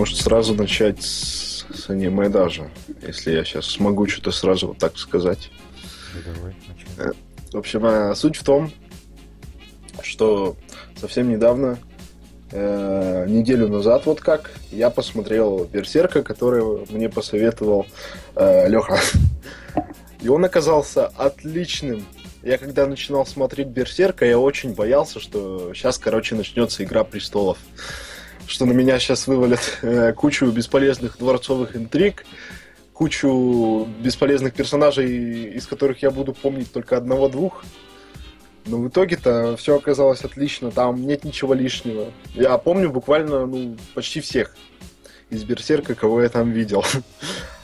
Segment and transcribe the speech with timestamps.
[0.00, 2.70] Может, сразу начать с, с аниме даже,
[3.06, 5.50] если я сейчас смогу что-то сразу вот так сказать.
[6.14, 7.12] Да, давай, начнем.
[7.52, 8.72] В общем, а, суть в том,
[10.00, 10.56] что
[10.98, 11.78] совсем недавно,
[12.50, 17.84] э, неделю назад, вот как, я посмотрел Берсерка, который мне посоветовал
[18.36, 18.98] э, Леха.
[20.22, 22.06] И он оказался отличным.
[22.42, 27.58] Я когда начинал смотреть Берсерка, я очень боялся, что сейчас, короче, начнется Игра Престолов.
[28.50, 32.26] Что на меня сейчас вывалят э, кучу бесполезных дворцовых интриг,
[32.92, 37.64] кучу бесполезных персонажей, из которых я буду помнить только одного-двух.
[38.66, 42.06] Но в итоге-то все оказалось отлично, там нет ничего лишнего.
[42.34, 44.56] Я помню буквально ну, почти всех
[45.30, 46.84] из Берсерка, кого я там видел.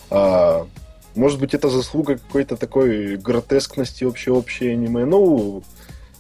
[0.09, 0.69] А,
[1.17, 5.05] может быть, это заслуга какой-то такой гротескности общее-общее аниме.
[5.05, 5.65] Ну,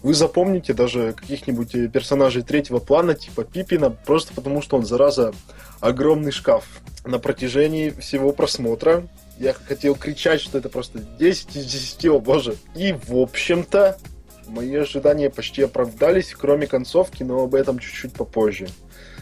[0.06, 5.34] вы запомните даже каких-нибудь персонажей третьего плана, типа Пипина, просто потому что он, зараза,
[5.80, 6.64] огромный шкаф.
[7.04, 9.08] На протяжении всего просмотра
[9.40, 12.54] я хотел кричать, что это просто 10 из 10, о боже.
[12.76, 13.98] И, в общем-то,
[14.46, 18.68] мои ожидания почти оправдались, кроме концовки, но об этом чуть-чуть попозже.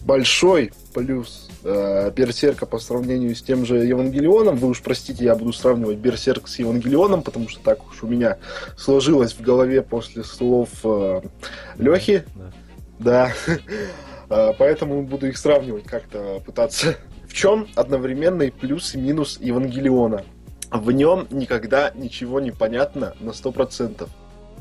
[0.04, 5.54] Большой плюс э, Берсерка по сравнению с тем же Евангелионом, вы уж простите, я буду
[5.54, 8.36] сравнивать Берсерк с Евангелионом, потому что так уж у меня
[8.76, 11.22] сложилось в голове после слов э,
[11.78, 12.24] Лехи.
[12.98, 13.32] Да.
[14.30, 16.96] Э, поэтому буду их сравнивать как-то, пытаться.
[17.28, 20.24] В чем одновременный плюс и минус Евангелиона?
[20.70, 24.08] В нем никогда ничего не понятно на 100%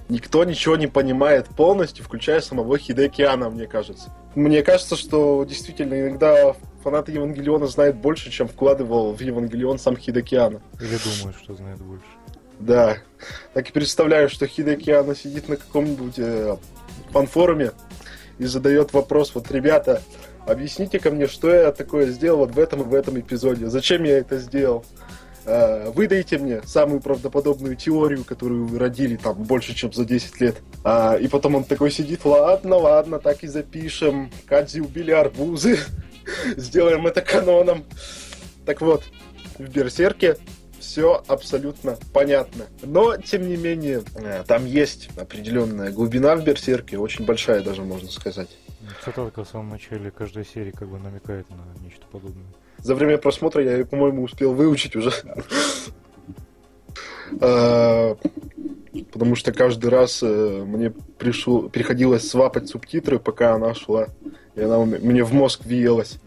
[0.09, 4.11] никто ничего не понимает полностью, включая самого Хидекиана, мне кажется.
[4.35, 10.61] Мне кажется, что действительно иногда фанаты Евангелиона знают больше, чем вкладывал в Евангелион сам Хидекиана.
[10.79, 12.05] Или думают, что знает больше.
[12.59, 12.97] Да.
[13.53, 16.57] Так и представляю, что Хидекиана сидит на каком-нибудь э,
[17.11, 17.71] фан-форуме
[18.37, 20.01] и задает вопрос, вот, ребята,
[20.45, 24.03] объясните ко мне, что я такое сделал вот в этом и в этом эпизоде, зачем
[24.03, 24.85] я это сделал?
[25.45, 30.55] Э, выдайте мне самую правдоподобную теорию, которую вы родили там больше, чем за 10 лет.
[30.83, 34.31] А, и потом он такой сидит, ладно, ладно, так и запишем.
[34.45, 35.79] Кадзи убили арбузы.
[36.57, 37.83] Сделаем это каноном.
[38.65, 39.03] Так вот,
[39.57, 40.37] в Берсерке
[40.79, 42.65] все абсолютно понятно.
[42.81, 48.09] Но, тем не менее, э, там есть определенная глубина в Берсерке, очень большая даже, можно
[48.09, 48.49] сказать.
[49.03, 52.45] Цитатка в самом начале каждой серии как бы намекает на нечто подобное.
[52.83, 55.11] За время просмотра я ее, по-моему, успел выучить уже.
[57.41, 58.15] А,
[59.11, 64.09] потому что каждый раз э, мне пришло, приходилось свапать субтитры, пока она шла.
[64.55, 66.19] И она мне в мозг въелась.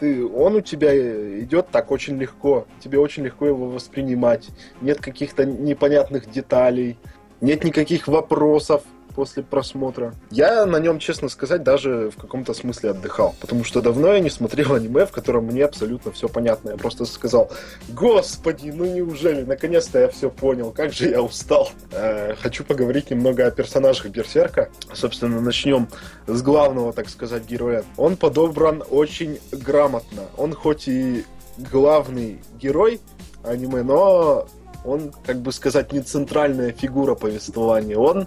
[0.00, 0.92] Ты, он у тебя
[1.40, 2.66] идет так очень легко.
[2.82, 4.48] Тебе очень легко его воспринимать.
[4.80, 6.98] Нет каких-то непонятных деталей.
[7.40, 8.82] Нет никаких вопросов
[9.14, 10.14] после просмотра.
[10.30, 14.30] Я на нем, честно сказать, даже в каком-то смысле отдыхал, потому что давно я не
[14.30, 16.70] смотрел аниме, в котором мне абсолютно все понятно.
[16.70, 17.50] Я просто сказал,
[17.88, 21.70] господи, ну неужели, наконец-то я все понял, как же я устал.
[21.92, 24.68] Э, хочу поговорить немного о персонажах Берсерка.
[24.92, 25.88] Собственно, начнем
[26.26, 27.84] с главного, так сказать, героя.
[27.96, 30.22] Он подобран очень грамотно.
[30.36, 31.24] Он хоть и
[31.56, 33.00] главный герой
[33.44, 34.46] аниме, но
[34.84, 37.96] он, как бы сказать, не центральная фигура повествования.
[37.96, 38.26] Он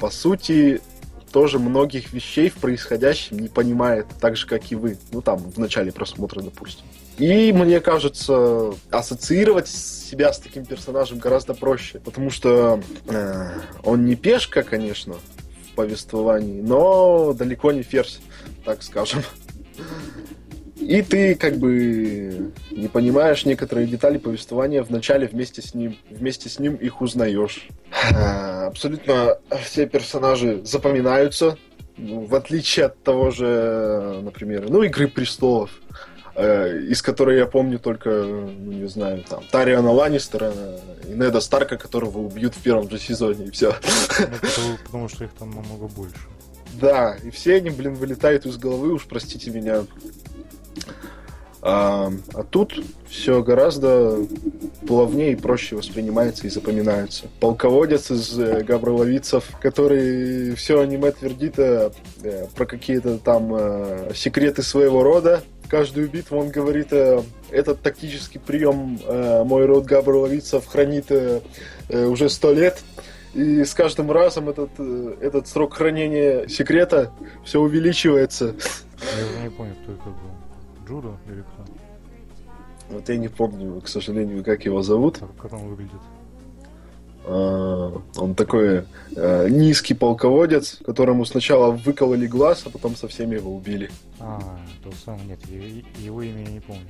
[0.00, 0.80] по сути,
[1.30, 4.98] тоже многих вещей в происходящем не понимает, так же, как и вы.
[5.12, 6.84] Ну, там, в начале просмотра, допустим.
[7.18, 13.50] И мне кажется, ассоциировать себя с таким персонажем гораздо проще, потому что э,
[13.84, 18.20] он не пешка, конечно, в повествовании, но далеко не ферзь,
[18.64, 19.22] так скажем.
[20.90, 25.96] И ты как бы не понимаешь некоторые детали повествования вначале вместе с ним.
[26.10, 27.68] Вместе с ним их узнаешь.
[28.12, 31.56] Абсолютно все персонажи запоминаются.
[31.96, 35.70] Ну, в отличие от того же, например, ну, Игры престолов,
[36.34, 40.52] э, из которой я помню только, ну, не знаю, там, Тариана Ланнистера
[41.08, 43.76] и Неда Старка, которого убьют в первом же сезоне, и все.
[44.18, 46.18] Ну, потому, потому что их там намного больше.
[46.80, 49.84] Да, и все они, блин, вылетают из головы, уж простите меня.
[51.62, 54.16] А, а тут все гораздо
[54.86, 57.26] плавнее и проще воспринимается и запоминается.
[57.38, 61.90] Полководец из э, Габроловицев, который все аниме твердит э,
[62.22, 65.42] э, про какие-то там э, секреты своего рода.
[65.68, 71.40] Каждую битву он говорит, э, этот тактический прием э, мой род Габроловицев хранит э,
[71.90, 72.78] э, уже сто лет.
[73.34, 74.70] И с каждым разом этот,
[75.20, 77.12] этот срок хранения секрета
[77.44, 78.56] все увеличивается.
[79.36, 80.29] Я не помню, кто это был.
[80.90, 81.64] Джудо или кто?
[82.90, 85.18] Вот я не помню, к сожалению, как его зовут.
[85.18, 86.00] Как, как он выглядит?
[87.24, 88.84] А, он такой
[89.14, 93.90] э, низкий полководец, которому сначала выкололи глаз, а потом со всеми его убили.
[94.18, 94.40] А,
[94.82, 95.38] то сам, нет,
[95.98, 96.88] его имя я не помню.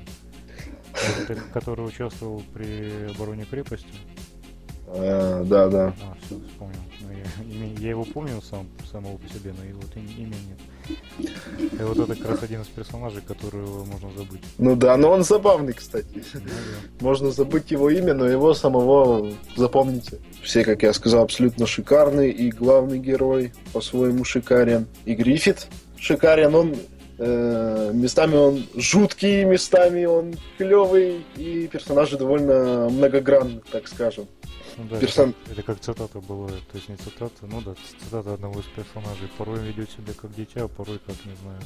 [1.53, 3.87] Который участвовал при обороне крепости.
[4.87, 5.95] А, да, да.
[6.03, 6.81] А, все, вспомнил.
[7.03, 10.59] Ну, я, его помню сам, самого по себе, но его имя нет.
[11.19, 14.41] И вот это как раз один из персонажей, которого можно забыть.
[14.59, 16.25] Ну да, но он забавный, кстати.
[16.35, 16.51] Ну, да.
[17.01, 20.19] Можно забыть его имя, но его самого запомните.
[20.43, 22.31] Все, как я сказал, абсолютно шикарный.
[22.31, 24.87] И главный герой по-своему шикарен.
[25.05, 25.67] И Гриффит
[25.99, 26.55] шикарен.
[26.55, 26.77] Он
[27.23, 34.27] Э, местами он жуткий, местами он клевый, и персонажи довольно многогранны, так скажем.
[34.79, 35.35] Ну, да, Персон...
[35.51, 39.29] это, как цитата была, то есть не цитата, ну да, цитата одного из персонажей.
[39.37, 41.61] Порой ведет себя как дитя, а порой как, не знаю,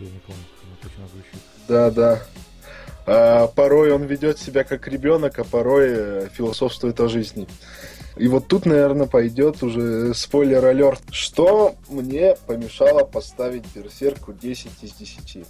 [0.00, 1.40] я не помню, как она точно звучит.
[1.68, 2.22] Да, да.
[3.06, 7.46] А, порой он ведет себя как ребенок, а порой э, философствует о жизни.
[8.16, 11.02] И вот тут, наверное, пойдет уже спойлер-алерт.
[11.10, 15.46] Что мне помешало поставить Берсерку 10 из 10?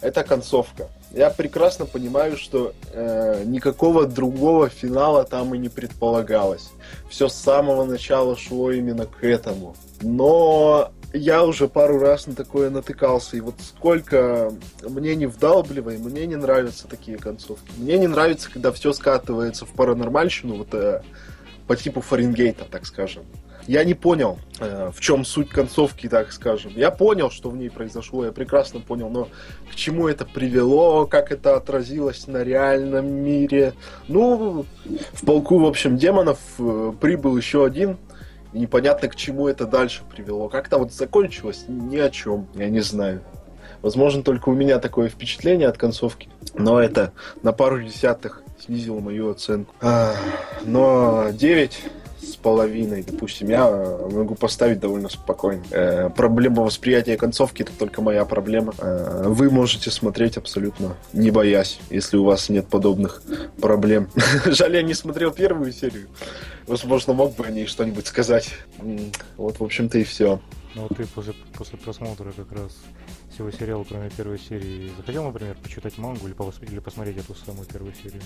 [0.00, 0.88] Это концовка.
[1.12, 6.70] Я прекрасно понимаю, что э, никакого другого финала там и не предполагалось.
[7.08, 9.76] Все с самого начала шло именно к этому.
[10.00, 13.36] Но я уже пару раз на такое натыкался.
[13.36, 14.52] И вот сколько
[14.82, 17.70] мне не вдалбливай, мне не нравятся такие концовки.
[17.76, 20.56] Мне не нравится, когда все скатывается в паранормальщину.
[20.56, 21.02] Вот э,
[21.66, 23.24] по типу Фаренгейта, так скажем.
[23.66, 26.72] Я не понял, э, в чем суть концовки, так скажем.
[26.74, 29.28] Я понял, что в ней произошло, я прекрасно понял, но
[29.70, 33.74] к чему это привело, как это отразилось на реальном мире.
[34.08, 34.64] Ну,
[35.12, 37.98] в полку, в общем, демонов э, прибыл еще один,
[38.52, 40.48] непонятно, к чему это дальше привело.
[40.48, 43.22] Как-то вот закончилось ни о чем, я не знаю.
[43.82, 47.12] Возможно, только у меня такое впечатление от концовки, но это
[47.42, 49.74] на пару десятых снизило мою оценку.
[49.80, 50.14] А,
[50.64, 51.84] но 9
[52.20, 53.68] с половиной, допустим, я
[54.10, 55.62] могу поставить довольно спокойно.
[55.70, 58.74] Э, проблема восприятия концовки это только моя проблема.
[58.78, 63.22] Э, вы можете смотреть абсолютно не боясь, если у вас нет подобных
[63.60, 64.08] проблем.
[64.46, 66.08] Жаль, я не смотрел первую серию.
[66.66, 68.50] Возможно, мог бы о ней что-нибудь сказать.
[69.36, 70.40] Вот, в общем-то, и все.
[70.74, 72.78] Ну ты после, после просмотра как раз
[73.40, 77.66] всего сериала, кроме первой серии, захотел, например, почитать мангу или, пос или посмотреть эту самую
[77.66, 78.20] первую серию?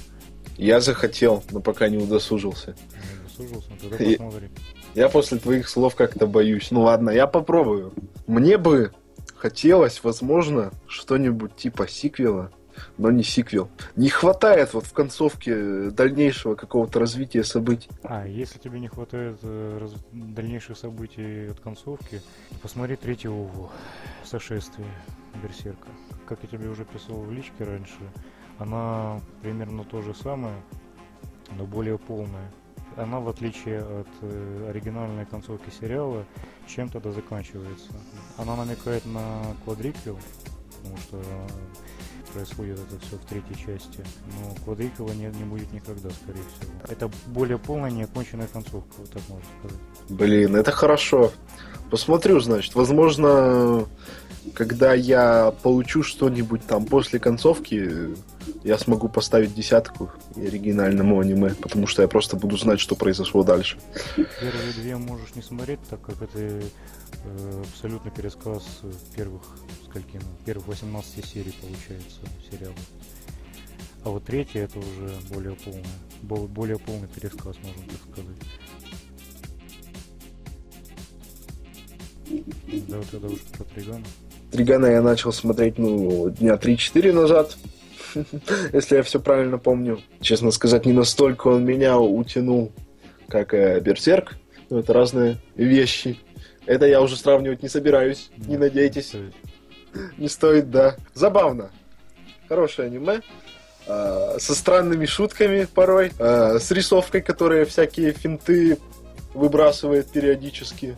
[0.57, 2.75] Я захотел, но пока не удосужился.
[2.93, 3.71] Не удосужился?
[3.71, 4.49] Ну тогда посмотри.
[4.95, 6.71] Я, я после твоих слов как-то боюсь.
[6.73, 7.93] Ну ладно, я попробую.
[8.27, 8.93] Мне бы
[9.37, 12.51] хотелось, возможно, что-нибудь типа сиквела
[12.99, 13.69] но не сиквел.
[13.97, 17.89] Не хватает вот в концовке дальнейшего какого-то развития событий.
[18.03, 19.95] А, если тебе не хватает э, раз...
[20.13, 22.21] дальнейших событий от концовки,
[22.63, 23.71] посмотри третьего
[24.25, 24.89] сошествие
[25.43, 25.89] Берсерка.
[26.27, 27.99] Как я тебе уже писал в личке раньше,
[28.59, 30.57] она примерно то же самое,
[31.57, 32.51] но более полная.
[32.97, 36.25] Она, в отличие от э, оригинальной концовки сериала,
[36.69, 37.91] чем тогда заканчивается.
[38.39, 40.19] Она намекает на квадриквел,
[40.77, 41.23] потому что
[42.35, 44.05] происходит это все в третьей части.
[44.27, 46.73] Но квадриквела не, не будет никогда, скорее всего.
[46.89, 49.79] Это более полная, неоконченная концовка, вот так можно сказать.
[50.09, 51.33] Блин, это хорошо.
[51.91, 52.75] Посмотрю, значит.
[52.75, 53.87] Возможно,
[54.53, 58.15] когда я получу что-нибудь там после концовки,
[58.63, 63.79] я смогу поставить десятку оригинальному аниме, потому что я просто буду знать, что произошло дальше.
[64.17, 66.63] Первые две можешь не смотреть, так как это
[67.61, 68.83] абсолютно пересказ
[69.17, 69.43] первых
[69.85, 72.75] скольки, ну, первых 18 серий получается сериала.
[74.05, 78.37] А вот третья это уже более полный, более полный пересказ, можно так сказать.
[82.89, 84.05] Да, тогда уж про Тригана.
[84.51, 87.57] Тригана я начал смотреть, ну, дня 3-4 назад,
[88.73, 90.01] если я все правильно помню.
[90.21, 92.73] Честно сказать, не настолько он меня утянул,
[93.29, 94.37] как э, Берсерк.
[94.71, 96.19] Но это разные вещи.
[96.67, 99.13] Это я уже сравнивать не собираюсь, не надейтесь.
[100.19, 100.97] Не стоит, да.
[101.13, 101.71] Забавно.
[102.49, 103.21] Хорошее аниме.
[103.87, 106.13] Э, со странными шутками порой.
[106.19, 108.79] Э, с рисовкой, которая всякие финты
[109.35, 110.97] выбрасывает периодически.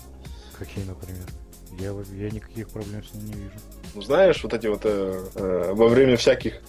[0.58, 1.24] Какие, например?
[1.78, 3.54] Я, я никаких проблем с ним не вижу.
[3.94, 6.60] Ну, знаешь, вот эти вот э, э, во время всяких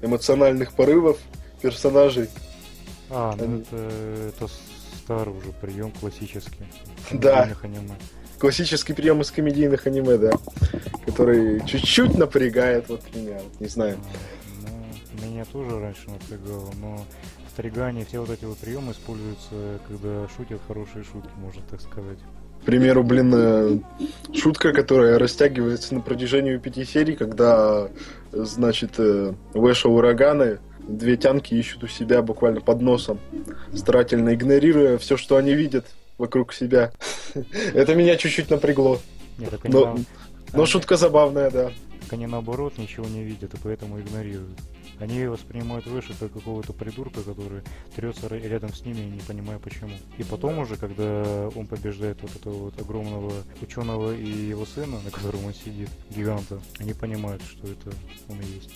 [0.00, 1.18] эмоциональных порывов
[1.60, 2.28] персонажей.
[3.10, 3.60] А, ну они...
[3.62, 3.76] это,
[4.28, 4.48] это
[5.02, 6.64] старый уже прием классический.
[7.10, 7.42] Да.
[7.62, 7.96] Аниме
[8.44, 10.32] классический прием из комедийных аниме, да,
[11.06, 13.96] который чуть-чуть напрягает вот меня, не знаю.
[14.60, 17.06] Ну, меня тоже раньше напрягало, но
[17.50, 22.18] в Тригане все вот эти вот приемы используются, когда шутят хорошие шутки, можно так сказать.
[22.60, 23.78] К примеру, блин, э,
[24.34, 27.88] шутка, которая растягивается на протяжении пяти серий, когда,
[28.30, 33.18] значит, э, Вэша Ураганы две тянки ищут у себя буквально под носом,
[33.72, 35.86] старательно игнорируя все, что они видят
[36.18, 36.92] вокруг себя.
[37.74, 39.00] Это меня чуть-чуть напрягло.
[39.38, 39.64] Нет, так
[40.52, 41.72] Но, шутка забавная, да.
[42.02, 44.58] так они наоборот ничего не видят и поэтому игнорируют.
[45.00, 47.62] Они воспринимают выше как какого-то придурка, который
[47.96, 49.90] трется рядом с ними, не понимая почему.
[50.18, 55.10] И потом уже, когда он побеждает вот этого вот огромного ученого и его сына, на
[55.10, 57.96] котором он сидит, гиганта, они понимают, что это
[58.28, 58.70] он и есть.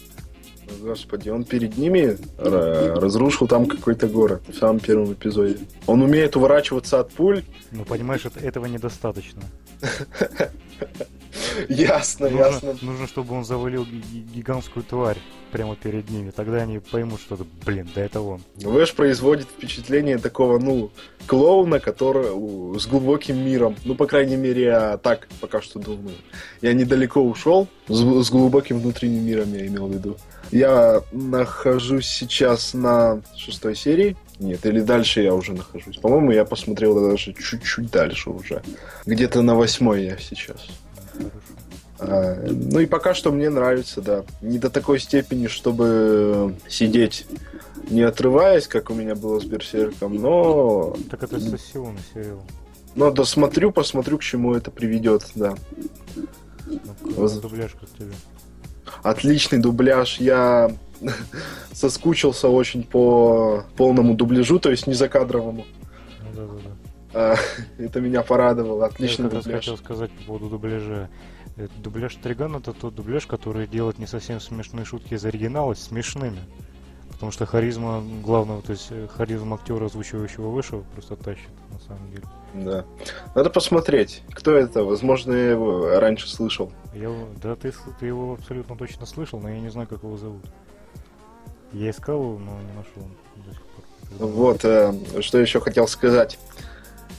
[0.80, 5.58] Господи, он перед ними ра- разрушил там какой-то город в самом первом эпизоде.
[5.86, 7.42] Он умеет уворачиваться от пуль.
[7.72, 9.42] Но понимаешь, это, этого недостаточно.
[11.68, 12.76] Ясно, Нужно, ясно.
[12.82, 15.18] нужно, чтобы он завалил ги- ги- гигантскую тварь
[15.52, 16.30] прямо перед ними.
[16.30, 18.40] Тогда они поймут, что блин, да это он.
[18.56, 20.90] Вэш производит впечатление такого, ну,
[21.26, 22.24] клоуна, который
[22.78, 23.76] с глубоким миром.
[23.84, 26.14] Ну, по крайней мере, я так пока что думаю.
[26.62, 30.16] Я недалеко ушел, с, с глубоким внутренним миром я имел в виду.
[30.50, 34.16] Я нахожусь сейчас на шестой серии.
[34.38, 35.96] Нет, или дальше я уже нахожусь.
[35.98, 38.62] По-моему, я посмотрел даже чуть-чуть дальше уже.
[39.04, 40.66] Где-то на восьмой я сейчас.
[41.98, 44.24] А, ну и пока что мне нравится, да.
[44.40, 47.26] Не до такой степени, чтобы сидеть
[47.90, 52.42] не отрываясь, как у меня было с Берсерком, но, Так это сессионный сериал.
[52.94, 55.54] но досмотрю, посмотрю, к чему это приведет, да.
[56.66, 56.78] Ну,
[57.14, 58.12] Воз- дубляж как тебе.
[59.02, 60.18] Отличный дубляж.
[60.18, 60.70] Я
[61.72, 65.66] соскучился очень по полному дубляжу, то есть не закадровому.
[66.34, 66.70] Да-да-да.
[67.14, 67.36] А,
[67.78, 68.86] Это меня порадовало.
[68.86, 69.60] Отличный Я дубляж.
[69.60, 71.08] хотел сказать по поводу дубляжа.
[71.78, 76.38] Дубляж Триган это тот дубляж, который делает не совсем смешные шутки из оригинала смешными.
[77.18, 82.12] Потому что харизма главного, то есть э, харизма актера, озвучивающего вышел, просто тащит, на самом
[82.12, 82.22] деле.
[82.54, 82.84] Да.
[83.34, 84.84] Надо посмотреть, кто это.
[84.84, 86.72] Возможно, я его раньше слышал.
[86.94, 90.44] Я, да, ты, ты его абсолютно точно слышал, но я не знаю, как его зовут.
[91.72, 93.10] Я искал его, но не нашел
[93.44, 94.28] до сих пор.
[94.28, 96.38] Вот, э, что еще хотел сказать.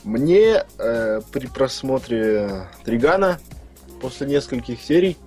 [0.02, 3.38] Мне э, при просмотре Тригана
[4.00, 5.18] после нескольких серий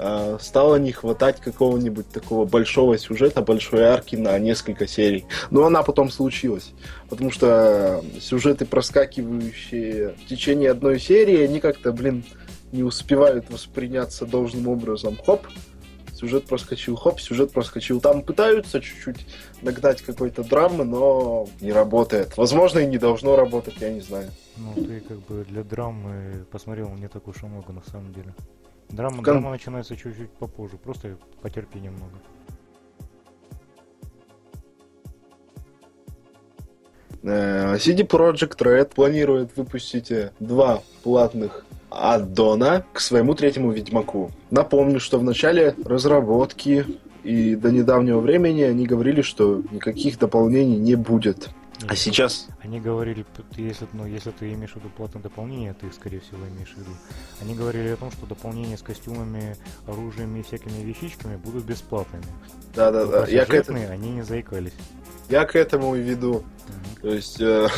[0.00, 5.26] э, стало не хватать какого-нибудь такого большого сюжета, большой арки на несколько серий.
[5.50, 6.72] Но она потом случилась.
[7.08, 12.24] Потому что сюжеты, проскакивающие в течение одной серии, они как-то, блин,
[12.72, 15.18] не успевают восприняться должным образом.
[15.24, 15.46] Хоп,
[16.14, 18.00] сюжет проскочил, хоп, сюжет проскочил.
[18.00, 19.26] Там пытаются чуть-чуть
[19.62, 22.36] нагнать какой-то драмы, но не работает.
[22.36, 24.30] Возможно, и не должно работать, я не знаю.
[24.56, 28.34] Ну, ты как бы для драмы посмотрел не так уж и много, на самом деле.
[28.90, 32.12] Драма, кон- драма начинается чуть-чуть попозже, просто потерпи немного.
[37.22, 44.30] Э, CD Projekt Red планирует выпустить э, два платных аддона к своему третьему Ведьмаку.
[44.50, 46.86] Напомню, что в начале разработки
[47.22, 51.50] и до недавнего времени они говорили, что никаких дополнений не будет.
[51.82, 52.46] А Нет, сейчас...
[52.62, 53.24] Они говорили,
[53.56, 56.90] если, ну, если ты имеешь в виду платное дополнение, ты, скорее всего, имеешь в виду.
[57.40, 59.56] Они говорили о том, что дополнения с костюмами,
[59.86, 62.24] оружием и всякими вещичками будут бесплатными.
[62.74, 64.74] Да-да-да, я к, этому, они не заикались.
[65.28, 66.44] я к этому и веду.
[66.68, 67.02] Мгм.
[67.02, 67.68] То есть э,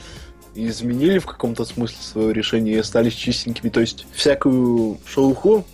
[0.54, 3.70] изменили в каком-то смысле свое решение и остались чистенькими.
[3.70, 5.64] То есть всякую шелуху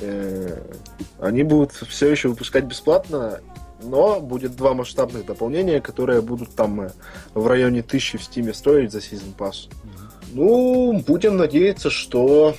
[0.00, 0.58] э,
[1.20, 3.40] они будут все еще выпускать бесплатно,
[3.82, 6.90] но будет два масштабных дополнения, которые будут там э,
[7.34, 9.68] в районе тысячи в стиме стоить за Season Pass.
[9.84, 10.10] Мгм.
[10.34, 12.56] Ну, будем надеяться, что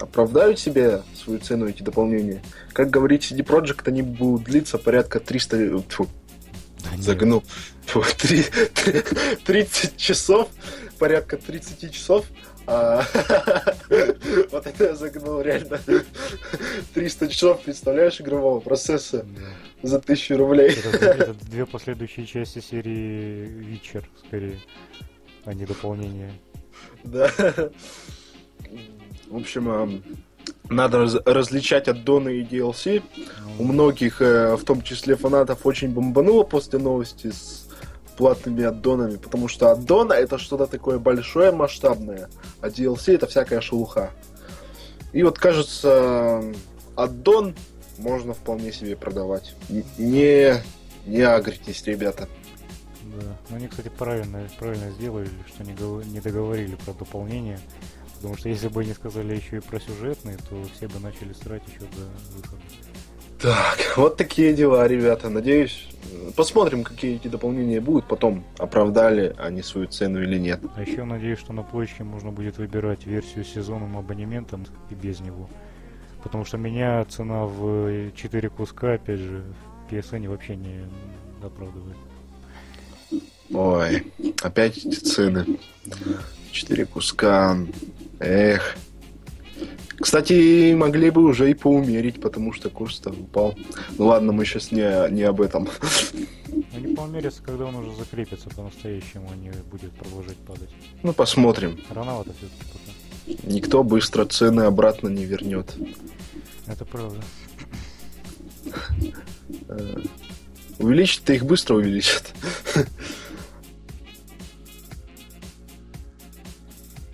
[0.00, 2.42] оправдают себе свою цену эти дополнения.
[2.72, 5.56] Как говорит CD Projekt, они будут длиться порядка 300...
[5.56, 6.08] э, тьфу,
[6.96, 7.42] Да загнул.
[7.86, 9.02] Фу, три- три-
[9.46, 10.48] 30 часов,
[10.98, 12.26] порядка 30 часов.
[12.70, 13.02] А,
[14.52, 15.80] Вот это я загнул, реально.
[16.92, 19.24] 300 часов, представляешь, игрового процесса
[19.82, 20.70] за 1000 рублей.
[20.92, 24.58] Это, две последующие части серии Вичер, скорее,
[25.46, 26.32] а не дополнение.
[27.04, 27.30] Да.
[29.30, 30.02] В общем, эм,
[30.68, 33.02] надо раз- различать аддоны и DLC.
[33.58, 37.67] У Ну, многих, э, в том числе фанатов, очень бомбануло после новости с
[38.18, 42.28] платными аддонами, потому что аддон это что-то такое большое, масштабное,
[42.60, 44.10] а DLC это всякая шелуха.
[45.12, 46.42] И вот кажется,
[46.96, 47.54] аддон
[47.96, 49.54] можно вполне себе продавать.
[49.98, 50.54] Не,
[51.06, 52.28] не агритесь, ребята.
[53.04, 53.38] Да.
[53.50, 55.74] Но они, кстати, правильно, правильно сделали, что не,
[56.12, 57.60] не договорили про дополнение.
[58.16, 61.62] Потому что если бы они сказали еще и про сюжетные, то все бы начали срать
[61.68, 62.02] еще до
[62.34, 62.62] выхода.
[63.40, 65.30] Так, вот такие дела, ребята.
[65.30, 65.88] Надеюсь,
[66.34, 68.08] посмотрим, какие эти дополнения будут.
[68.08, 70.60] Потом, оправдали они свою цену или нет.
[70.74, 75.20] А еще надеюсь, что на площади можно будет выбирать версию с сезонным абонементом и без
[75.20, 75.48] него.
[76.22, 79.44] Потому что меня цена в 4 куска, опять же,
[79.88, 80.84] PSN вообще не
[81.40, 81.96] оправдывает.
[83.50, 85.46] Ой, опять эти цены.
[86.50, 87.56] Четыре куска.
[88.18, 88.76] Эх.
[90.00, 93.54] Кстати, могли бы уже и поумерить, потому что курс-то упал.
[93.98, 95.68] Ну ладно, мы сейчас не, не об этом.
[96.74, 100.70] Они поумерятся, когда он уже закрепится по-настоящему, а не будет продолжать падать.
[101.02, 101.80] Ну, посмотрим.
[101.90, 103.52] Рановато все-таки пока.
[103.52, 105.74] Никто быстро цены обратно не вернет.
[106.66, 107.18] Это правда.
[109.68, 109.96] Э,
[110.78, 112.32] Увеличить-то их быстро увеличат.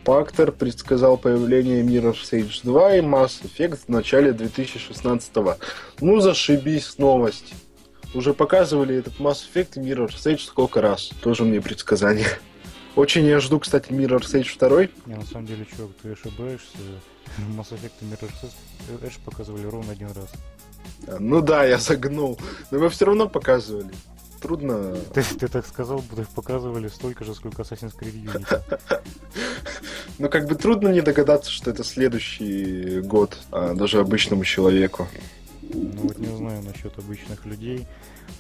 [0.05, 5.57] Пактор предсказал появление Mirror's Edge 2 и Mass Effect в начале 2016-го.
[6.01, 7.55] Ну, зашибись, новость.
[8.13, 11.11] Уже показывали этот Mass Effect и Mirror's Edge сколько раз.
[11.23, 12.29] Тоже мне предсказание.
[12.97, 14.89] Очень я жду, кстати, Mirror's Edge 2.
[15.07, 16.77] Не, на самом деле, чувак, ты ошибаешься.
[17.57, 18.53] Mass Effect и Mirror's
[19.03, 20.31] Edge показывали ровно один раз.
[21.19, 22.39] Ну да, я загнул.
[22.71, 23.91] Но мы все равно показывали.
[24.41, 24.95] Трудно...
[25.15, 29.03] Ты, ты так сказал, будто их показывали столько же, сколько Assassin's Creed Unity.
[30.19, 35.09] Ну, как бы трудно не догадаться, что это следующий год, а даже обычному человеку.
[35.63, 37.87] Ну вот не знаю насчет обычных людей,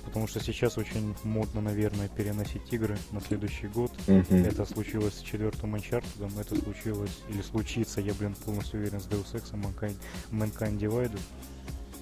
[0.04, 3.90] потому что сейчас очень модно, наверное, переносить игры на следующий год.
[4.06, 4.44] Мгм.
[4.44, 9.32] Это случилось с четвертым Uncharted, это случилось, или случится, я, блин, полностью уверен, с Deus
[9.34, 9.96] Ex Mankind,
[10.30, 11.20] Mankind Divided.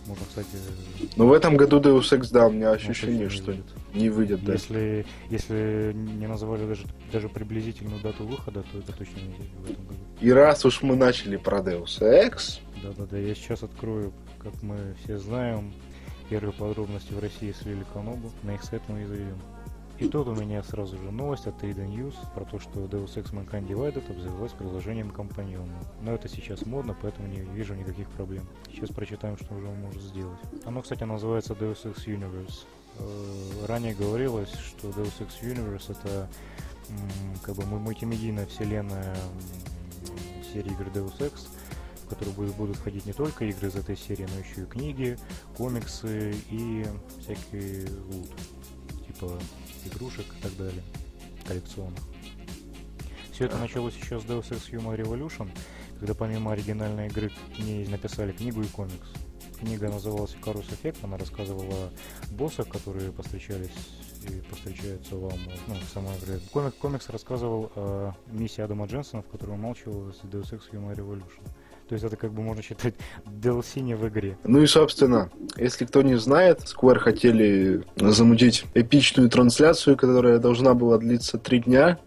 [0.06, 0.48] Можно, кстати,
[1.16, 3.66] Но в этом году Deus Ex, да, у меня точно ощущение, что выйдет.
[3.94, 4.54] не выйдет, да.
[4.54, 9.70] если, если не называли даже, даже приблизительную дату выхода, то это точно не выйдет в
[9.70, 9.98] этом году.
[10.20, 15.18] И раз уж мы начали про Deus Ex, Да-да-да, я сейчас открою, как мы все
[15.18, 15.72] знаем,
[16.28, 19.38] первые подробности в России слили Канобу, на их сайт мы и зайдем.
[20.02, 23.32] И тут у меня сразу же новость от Ada News про то, что Deus Ex
[23.32, 25.78] Mankind Divided обзавелась приложением компаньона.
[26.00, 28.44] Но это сейчас модно, поэтому не вижу никаких проблем.
[28.66, 30.40] Сейчас прочитаем, что уже он может сделать.
[30.64, 32.64] Оно, кстати, называется Deus Ex Universe.
[32.98, 36.28] Э, Ранее говорилось, что Deus Ex Universe это
[37.44, 39.16] как бы мультимедийная вселенная
[40.52, 41.46] серии игр Deus Ex,
[42.06, 45.16] в которую будут, будут входить не только игры из этой серии, но еще и книги,
[45.56, 46.84] комиксы и
[47.20, 48.30] всякий лут,
[49.06, 49.38] типа
[49.86, 50.82] игрушек и так далее,
[51.46, 52.02] коллекционных.
[53.32, 55.50] Все это началось еще с Deus Ex Human Revolution,
[55.98, 59.08] когда помимо оригинальной игры к ней написали книгу и комикс.
[59.58, 61.90] Книга называлась Карус Эффект, она рассказывала о
[62.32, 63.70] боссах, которые повстречались
[64.28, 66.40] и повстречаются вам ну, в самой игре.
[66.52, 71.48] Комик, комикс рассказывал о миссии Адама Дженсона, в которой умалчивалась Deus Ex Human Revolution.
[71.88, 72.94] То есть это как бы можно считать
[73.26, 74.38] DLC не в игре.
[74.44, 80.98] Ну и, собственно, если кто не знает, Square хотели замутить эпичную трансляцию, которая должна была
[80.98, 81.98] длиться три дня.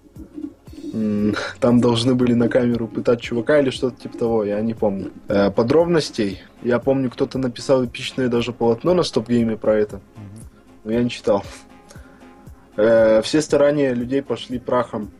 [1.59, 5.11] Там должны были на камеру пытать чувака или что-то типа того, я не помню.
[5.27, 6.41] Э, Подробностей.
[6.63, 9.99] Я помню, кто-то написал эпичное даже полотно на стоп-гейме про это,
[10.85, 11.43] но я не читал.
[12.77, 15.11] Э, Все старания людей пошли прахом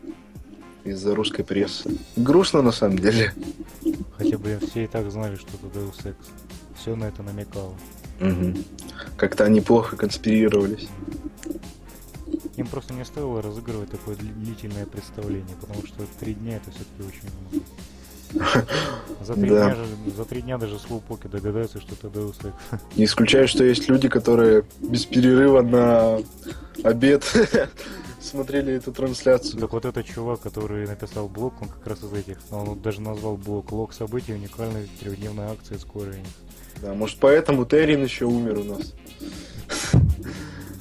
[0.84, 1.90] из-за русской прессы.
[2.16, 3.32] Грустно на самом деле.
[4.18, 6.14] Хотя, блин, все и так знали, что это Deus Ex.
[6.78, 7.74] Все на это намекало.
[8.20, 8.64] Мгм.
[9.16, 10.88] Как-то они плохо конспирировались.
[12.56, 17.02] Им просто не стоило разыгрывать такое дли- длительное представление, потому что три дня это все-таки
[17.02, 17.66] очень много.
[19.24, 19.74] За три, Да.
[19.74, 19.84] дня
[20.16, 22.80] за три дня даже слоупоки догадаются, что это Deus Ex.
[22.96, 26.18] Не исключаю, что есть люди, которые без перерыва на
[26.82, 27.24] обед
[28.26, 29.60] смотрели эту трансляцию.
[29.60, 32.38] Так вот этот чувак, который написал блог, он как раз из этих.
[32.50, 34.34] Он даже назвал блог «Лог событий.
[34.34, 36.26] Уникальная трехдневная акция Square Enix».
[36.82, 38.92] Да, может, поэтому Террин еще умер у нас.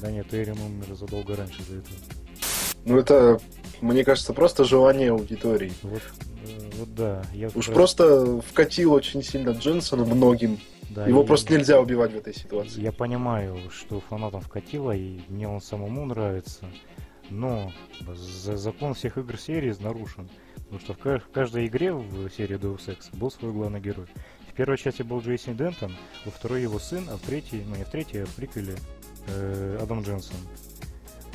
[0.02, 1.90] Да нет, Эрин умер задолго раньше за это.
[2.86, 3.40] Ну, это,
[3.82, 5.72] мне кажется, просто желание аудитории.
[5.82, 6.02] Вот,
[6.48, 7.24] э, вот да.
[7.34, 10.60] Я Уж раз- просто вкатил очень сильно Дженсона многим.
[10.92, 12.82] да, Его я- просто нельзя убивать в этой ситуации.
[12.82, 16.66] Я понимаю, что фанатам вкатило, и мне он самому нравится,
[17.30, 17.72] но
[18.08, 20.30] за- закон всех игр серии нарушен.
[20.56, 24.08] Потому что в ка- в каждой игре в серии Deus Ex был свой главный герой.
[24.50, 27.84] В первой части был Джейсон Дентон, во второй его сын, а в третьей, ну не
[27.84, 28.76] в третьей, а в приквеле
[29.28, 30.38] э, Адам Дженсон.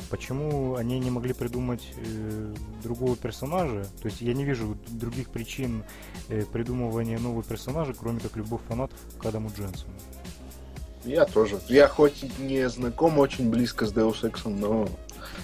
[0.09, 3.85] Почему они не могли придумать э, другого персонажа?
[4.01, 5.83] То есть я не вижу других причин
[6.27, 9.93] э, придумывания нового персонажа, кроме как любовь фанатов к Адаму Дженсону.
[11.05, 11.59] Я тоже.
[11.67, 14.89] Я хоть не знаком очень близко с Deus Ex, но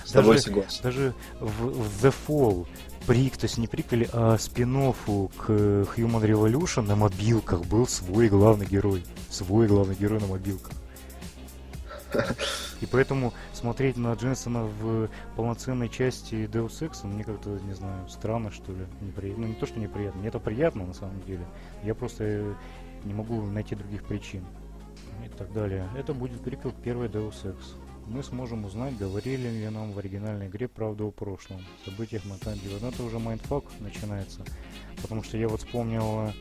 [0.08, 0.84] с Даже- тобой согласен.
[0.84, 2.66] Даже в, в The Fall
[3.06, 8.66] прик, то есть не приквеле, а спин к Human Revolution на мобилках был свой главный
[8.66, 9.04] герой.
[9.30, 10.72] Свой главный герой на мобилках.
[12.80, 18.50] И поэтому смотреть на Дженсона в полноценной части Deus Ex, мне как-то, не знаю, странно,
[18.50, 18.86] что ли.
[19.02, 19.44] Неприятно.
[19.44, 20.20] Ну, не то, что неприятно.
[20.20, 21.46] Мне это приятно, на самом деле.
[21.84, 22.54] Я просто э,
[23.04, 24.46] не могу найти других причин.
[25.26, 25.86] и так далее.
[25.98, 27.58] Это будет приквел к первой Deus Ex.
[28.08, 32.70] Мы сможем узнать, говорили ли нам в оригинальной игре правду о прошлом, событиях Mankind Divided.
[32.70, 34.46] Вот это уже mindfuck начинается,
[35.02, 36.34] потому что я вот вспомнил э,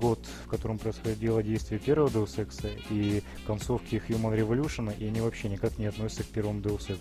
[0.00, 5.48] год, в котором происходило действие первого Deus Ex и концовки Human Revolution, и они вообще
[5.48, 6.98] никак не относятся к первому Deus Ex.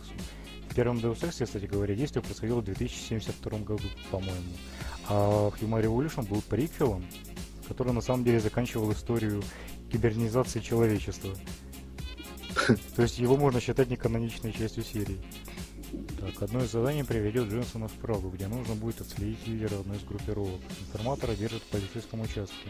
[0.69, 4.53] В первом Deus Ex, кстати говоря, действие происходило в 2072 году, по-моему.
[5.09, 7.03] А Human Revolution был приквелом,
[7.67, 9.41] который на самом деле заканчивал историю
[9.91, 11.31] кибернизации человечества.
[12.95, 15.19] То есть его можно считать неканоничной частью серии.
[16.19, 20.03] Так, одно из заданий приведет Джонсона в Прагу, где нужно будет отследить лидера одной из
[20.03, 20.61] группировок.
[20.87, 22.69] Информатора держат в полицейском участке.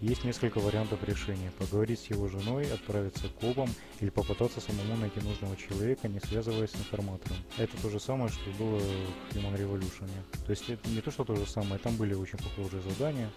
[0.00, 1.52] Есть несколько вариантов решения.
[1.58, 3.70] Поговорить с его женой, отправиться к обам
[4.00, 7.36] или попытаться самому найти нужного человека, не связываясь с информатором.
[7.56, 10.10] Это то же самое, что было в Human Revolution.
[10.44, 13.30] То есть это не то, что то же самое, там были очень похожие задания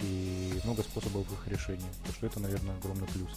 [0.00, 1.92] и много способов их решения.
[2.04, 3.30] Так что это, наверное, огромный плюс.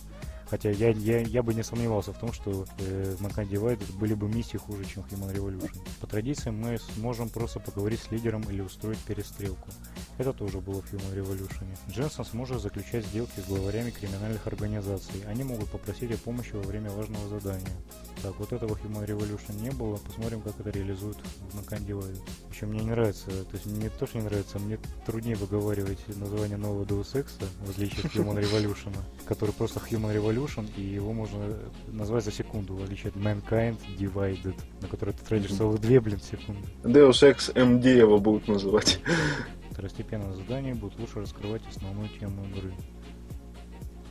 [0.50, 4.14] Хотя я, я, я бы не сомневался в том, что э, в Mankind Divided были
[4.14, 5.78] бы миссии хуже, чем Human Revolution.
[6.00, 9.70] По традициям мы сможем просто поговорить с лидером или устроить перестрелку.
[10.18, 11.68] Это тоже было в Human Revolution.
[11.90, 15.24] Дженсон сможет заключать сделки с главарями криминальных организаций.
[15.28, 17.76] Они могут попросить о помощи во время важного задания.
[18.24, 19.98] Так, вот этого Human Revolution не было.
[19.98, 21.18] Посмотрим, как это реализуют
[21.54, 22.22] Mankind Divided.
[22.52, 26.86] Еще мне не нравится, то есть мне тоже не нравится, мне труднее выговаривать название нового
[26.86, 27.28] Deus Ex,
[27.66, 28.96] в отличие от Human Revolution,
[29.28, 31.54] который просто Human Revolution Revolution, и его можно
[31.88, 36.20] назвать за секунду, в отличие от Mankind Divided, на который ты тратишь целых две, блин,
[36.20, 36.68] секунды.
[36.84, 39.00] Deus Ex MD его будут называть.
[39.72, 42.74] Второстепенное задание будет лучше раскрывать основную тему игры.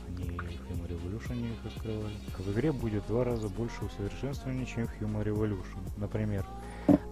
[0.07, 2.13] Они в Human Revolution их раскрывали.
[2.37, 5.79] В игре будет в два раза больше усовершенствований, чем в Human Revolution.
[5.97, 6.45] Например,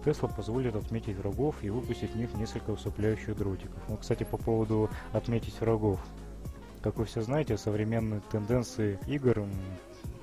[0.04, 3.82] Тесла позволит отметить врагов и выпустить в них несколько усыпляющих дротиков.
[3.88, 6.00] Ну, кстати, по поводу отметить врагов.
[6.86, 9.44] Как вы все знаете, современные тенденции игр,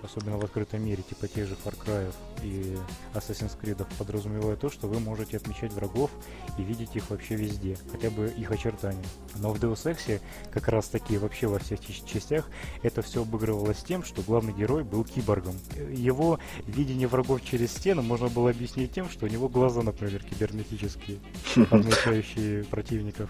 [0.01, 2.77] особенно в открытом мире, типа тех же Far Cry и
[3.13, 6.09] Assassin's Creed, подразумевают то, что вы можете отмечать врагов
[6.57, 9.03] и видеть их вообще везде, хотя бы их очертания.
[9.35, 10.21] Но в Deus Ex
[10.53, 12.49] как раз таки вообще во всех частях
[12.81, 15.55] это все обыгрывалось тем, что главный герой был киборгом.
[15.91, 21.19] Его видение врагов через стену можно было объяснить тем, что у него глаза, например, кибернетические,
[21.69, 23.29] отмечающие противников.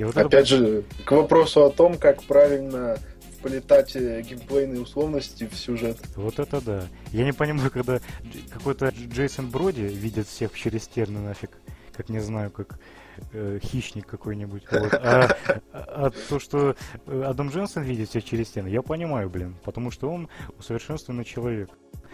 [0.00, 0.56] И вот Опять это...
[0.56, 2.96] же, к вопросу о том, как правильно
[3.36, 5.98] вплетать э, геймплейные условности в сюжет.
[6.16, 6.84] Вот это да.
[7.12, 8.00] Я не понимаю, когда
[8.50, 11.50] какой-то Джейсон Броди видит всех через терны нафиг,
[11.92, 12.78] как не знаю, как
[13.34, 14.62] э, хищник какой-нибудь.
[14.70, 14.94] Вот.
[14.94, 15.36] А,
[15.74, 20.08] а, то, что э, Адам Дженсен видит всех через стены, я понимаю, блин, потому что
[20.08, 21.68] он усовершенствованный человек.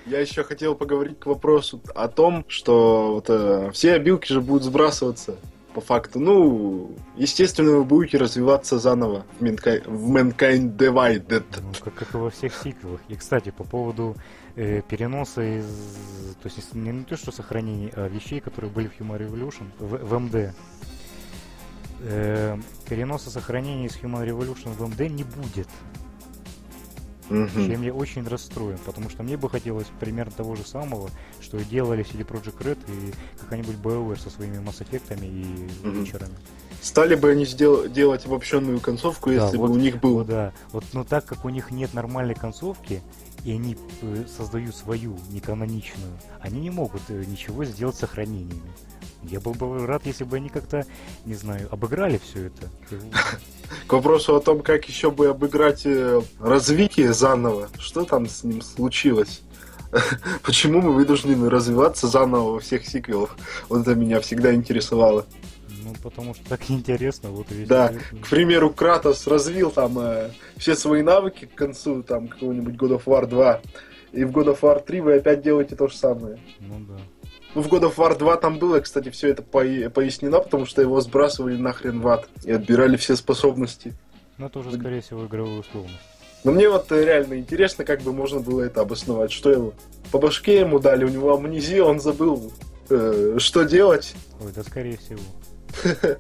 [0.07, 4.65] Я еще хотел поговорить к вопросу о том, что вот, э, все обилки же будут
[4.65, 5.37] сбрасываться
[5.77, 6.19] по факту.
[6.21, 11.45] Ну, естественно, вы будете развиваться заново в Mankind, в Mankind Divided.
[11.61, 13.03] Ну, как, как и во всех сиквелах.
[13.09, 14.17] И, кстати, по поводу
[14.55, 15.67] э, переноса из...
[16.43, 19.99] То есть не, не то, что сохранений, а вещей, которые были в Human Revolution, в,
[19.99, 20.53] в MD.
[22.01, 22.57] Э,
[22.89, 25.69] переноса сохранений из Human Revolution в MD не будет.
[27.29, 27.49] Угу.
[27.67, 31.11] Чем я очень расстроен, потому что мне бы хотелось примерно того же самого,
[31.41, 35.99] что и делали CD Project Red и какая-нибудь BioWare со своими Mass Effect и угу.
[35.99, 36.35] вечерами.
[36.81, 40.15] Стали бы они сдел- делать обобщенную концовку, да, если вот, бы у них был.
[40.15, 43.03] Вот, да, вот, но так как у них нет нормальной концовки,
[43.45, 48.73] и они э, создают свою неканоничную, они не могут э, ничего сделать с сохранениями.
[49.23, 50.87] Я был бы рад, если бы они как-то,
[51.25, 52.71] не знаю, обыграли все это.
[53.87, 57.69] К вопросу о том, как еще бы обыграть э, развитие заново.
[57.79, 59.43] Что там с ним случилось?
[60.43, 63.37] Почему мы вынуждены развиваться заново во всех сиквелах?
[63.69, 65.27] Вот это меня всегда интересовало.
[65.69, 70.75] Ну, потому что так интересно, вот весь Да, к примеру, Кратос развил там э, все
[70.75, 73.61] свои навыки к концу там какого-нибудь God of War 2,
[74.13, 76.39] и в God of War 3 вы опять делаете то же самое.
[76.59, 76.99] Ну да.
[77.57, 81.01] Ну, в God of War 2 там было, кстати, все это пояснено, потому что его
[81.01, 83.95] сбрасывали нахрен в ад и отбирали все способности.
[84.37, 85.97] Ну, это уже, скорее всего, игровую условность.
[86.45, 89.33] Но мне вот э, реально интересно, как бы можно было это обосновать.
[89.33, 89.73] Что его
[90.13, 92.53] по башке ему дали, у него амнезия, он забыл,
[92.91, 94.15] э, что делать.
[94.39, 95.23] Ой, да скорее всего.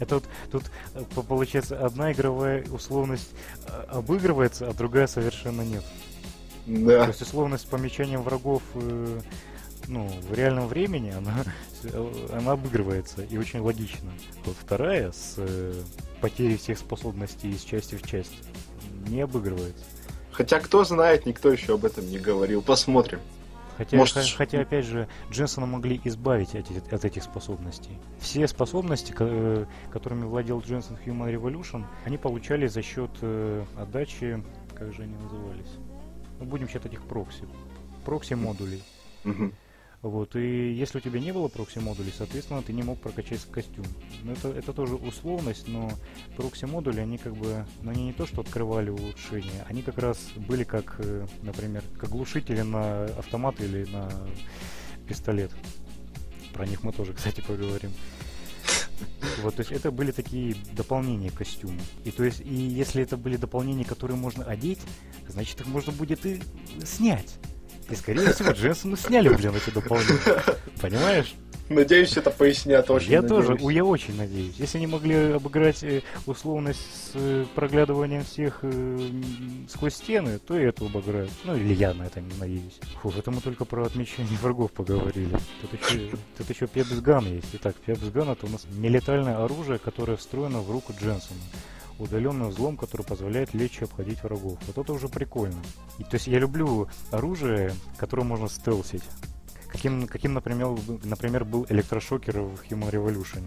[0.00, 0.64] Это вот тут
[0.96, 3.30] э, получается одна игровая условность
[3.68, 5.84] э, обыгрывается, а другая совершенно нет.
[6.66, 7.04] Да.
[7.04, 8.62] То есть условность с помечанием врагов
[9.88, 11.44] ну, в реальном времени она,
[12.32, 14.10] она обыгрывается и очень логично.
[14.44, 15.74] Вот вторая с э,
[16.20, 18.32] потерей всех способностей из части в часть
[19.06, 19.84] не обыгрывается.
[20.30, 22.62] Хотя кто знает, никто еще об этом не говорил.
[22.62, 23.20] Посмотрим.
[23.76, 24.34] Хотя, Может...
[24.36, 27.98] хотя, опять же, Дженсона могли избавить от, от этих способностей.
[28.20, 34.42] Все способности, которыми владел Дженсон в Human Revolution, они получали за счет э, отдачи
[34.82, 35.78] как же они назывались?
[36.40, 37.44] Ну, будем считать их прокси.
[38.04, 38.82] Прокси-модулей.
[39.22, 39.54] Мгм.
[40.02, 43.84] Вот, и если у тебя не было прокси-модулей, соответственно, ты не мог прокачать костюм.
[44.24, 45.92] Но это, это тоже условность, но
[46.36, 50.64] прокси-модули, они как бы, ну, они не то, что открывали улучшения, они как раз были
[50.64, 54.10] как, э, например, как глушители на автомат или на
[55.06, 55.52] пистолет.
[56.52, 57.92] Про них мы тоже, кстати, поговорим.
[59.42, 61.80] Вот, то есть это были такие дополнения к костюму.
[62.04, 64.80] И то есть, и если это были дополнения, которые можно одеть,
[65.28, 66.40] значит их можно будет и
[66.84, 67.38] снять.
[67.92, 70.42] И скорее всего Дженсону сняли, блин, эти дополнения.
[70.80, 71.34] Понимаешь?
[71.68, 73.12] Надеюсь, это пояснят очень.
[73.12, 73.46] я надеюсь.
[73.46, 74.54] тоже, я очень надеюсь.
[74.56, 78.98] Если они могли обыграть э, условность с э, проглядыванием всех э,
[79.68, 81.30] сквозь стены, то и это обыграют.
[81.44, 82.80] Ну или я на это не надеюсь.
[83.02, 85.36] Фу, это мы только про отмечание врагов поговорили.
[85.60, 87.48] Тут еще, тут еще пепсган есть.
[87.52, 91.40] Итак, пепсган это у нас нелетальное оружие, которое встроено в руку Дженсона.
[92.02, 94.58] Удаленный взлом, который позволяет и обходить врагов.
[94.66, 95.62] Вот это уже прикольно.
[95.98, 99.04] И, то есть я люблю оружие, которое можно стелсить.
[99.68, 103.44] Каким, каким например, например, был электрошокер в Human Revolution.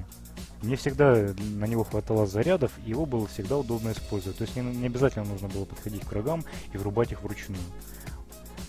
[0.62, 4.38] Мне всегда на него хватало зарядов, и его было всегда удобно использовать.
[4.38, 7.60] То есть не, не обязательно нужно было подходить к врагам и врубать их вручную.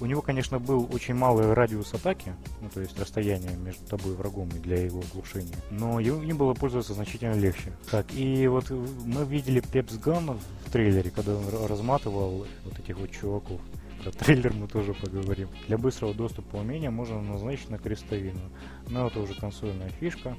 [0.00, 4.16] У него, конечно, был очень малый радиус атаки, ну то есть расстояние между тобой и
[4.16, 7.72] врагом и для его оглушения, но им было пользоваться значительно легче.
[7.90, 13.10] Так, и вот мы видели Пепс Ган в трейлере, когда он разматывал вот этих вот
[13.10, 13.60] чуваков.
[14.02, 15.48] Про трейлер мы тоже поговорим.
[15.66, 18.40] Для быстрого доступа умения можно назначить на крестовину.
[18.88, 20.36] Но это уже консольная фишка.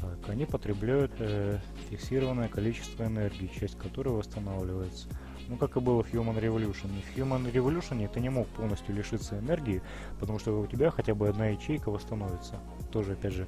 [0.00, 1.58] Так, они потребляют э,
[1.90, 5.08] фиксированное количество энергии, часть которой восстанавливается.
[5.48, 6.90] Ну, как и было в Human Revolution.
[7.14, 9.82] В Human Revolution ты не мог полностью лишиться энергии,
[10.20, 12.58] потому что у тебя хотя бы одна ячейка восстановится.
[12.90, 13.46] Тоже, опять же,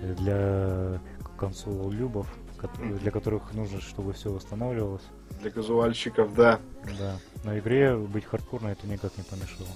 [0.00, 1.00] для
[1.38, 2.26] консол любов,
[3.00, 5.04] для которых нужно, чтобы все восстанавливалось.
[5.40, 6.60] Для казуальщиков, да.
[6.98, 7.18] Да.
[7.44, 9.68] Но игре быть хардкорной это никак не помешало.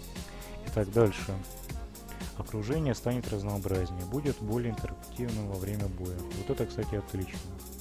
[0.67, 1.35] Итак, дальше.
[2.41, 6.17] Окружение станет разнообразнее, будет более интерактивным во время боя.
[6.39, 7.39] Вот это, кстати, отлично.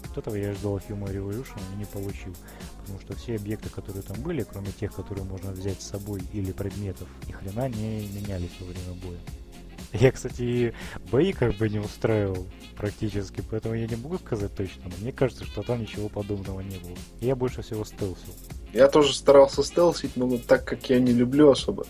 [0.10, 2.36] Вот этого я ждал Human Revolution и не получил.
[2.82, 6.52] Потому что все объекты, которые там были, кроме тех, которые можно взять с собой или
[6.52, 9.20] предметов, ни хрена не менялись во время боя.
[9.94, 10.74] Я, кстати,
[11.10, 12.46] бои как бы не устраивал
[12.76, 16.78] практически, поэтому я не могу сказать точно, но мне кажется, что там ничего подобного не
[16.80, 16.98] было.
[17.22, 18.34] Я больше всего стелсил.
[18.74, 21.86] Я тоже старался стелсить, но вот так как я не люблю особо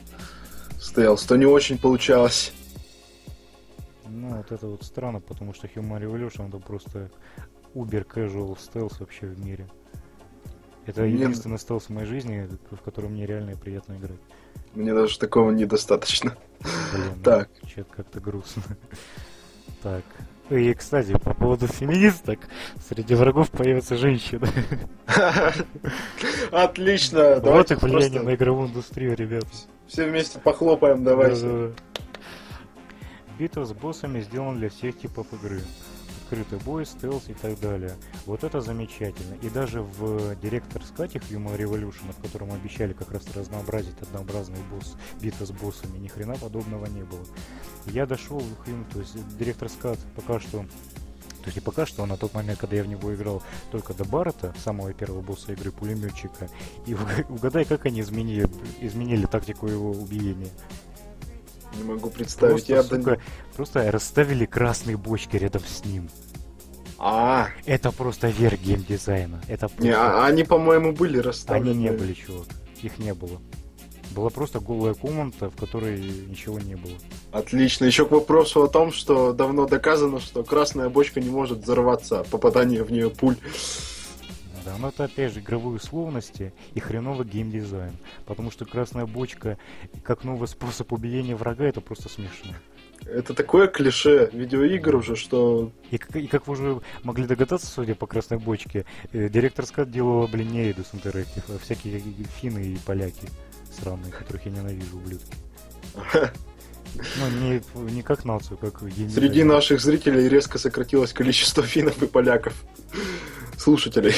[0.80, 2.54] стелс, то не очень получалось.
[4.30, 7.10] Ну, вот это вот странно, потому что Human Revolution это просто
[7.74, 9.68] убер casual стелс вообще в мире.
[10.86, 14.20] Это Мне- единственный стелс в моей жизни, в котором мне реально приятно играть.
[14.76, 16.36] Мне даже такого недостаточно.
[16.94, 17.50] Блин, ну, Так.
[17.66, 18.62] Чё-то как-то грустно.
[19.82, 20.04] Так.
[20.52, 22.40] И, кстати, по поводу феминисток,
[22.88, 24.48] среди врагов появится женщина.
[26.52, 29.46] Отлично, Вот их влияние на игровую индустрию, ребят.
[29.88, 31.72] все вместе похлопаем, давайте.
[33.40, 35.62] Битва с боссами сделана для всех типов игры.
[36.24, 37.94] Открытый бой, стелс и так далее.
[38.26, 39.36] Вот это замечательно.
[39.42, 44.98] И даже в директор скате Human Revolution, в котором обещали как раз разнообразить однообразный босс,
[45.22, 47.24] битва с боссами, ни хрена подобного не было.
[47.86, 50.66] Я дошел в Human, то есть директор скат пока что
[51.40, 54.04] то есть и пока что, на тот момент, когда я в него играл только до
[54.04, 56.50] Баррета, самого первого босса игры, пулеметчика,
[56.86, 58.50] и уг- угадай, как они изменили,
[58.82, 60.50] изменили тактику его убиения.
[61.80, 62.66] Не могу представить.
[62.68, 63.22] Просто, я сука,
[63.56, 66.10] просто расставили красные бочки рядом с ним.
[66.98, 69.42] А, Это просто верх геймдизайна.
[69.48, 71.72] Это не, просто- а- они, по-моему, были расставлены.
[71.72, 72.48] Они не были, чувак.
[72.82, 73.40] Их не было.
[74.12, 76.96] Была просто голая комната, в которой ничего не было.
[77.32, 77.86] Отлично.
[77.86, 82.28] Еще к вопросу о том, что давно доказано, что красная бочка не может взорваться от
[82.28, 83.38] попадания в нее пуль.
[84.66, 87.98] Да, но это опять же игровые условности и хреновый геймдизайн.
[88.26, 89.58] Потому что красная бочка
[90.04, 92.54] как новый способ убиения врага это просто смешно.
[93.06, 97.96] Это такое клише видеоигр уже, что И как, и как вы уже могли догадаться, судя
[97.96, 102.02] по красной бочке, э, директор Скат делала, блин, не Eidos Interactive, а всякие
[102.42, 103.30] финны и поляки
[103.72, 105.34] сраные, которых я ненавижу, ублюдки.
[106.96, 112.54] Ну, не, не как нацию, как среди наших зрителей резко сократилось количество финнов и поляков.
[113.58, 114.16] Слушателей.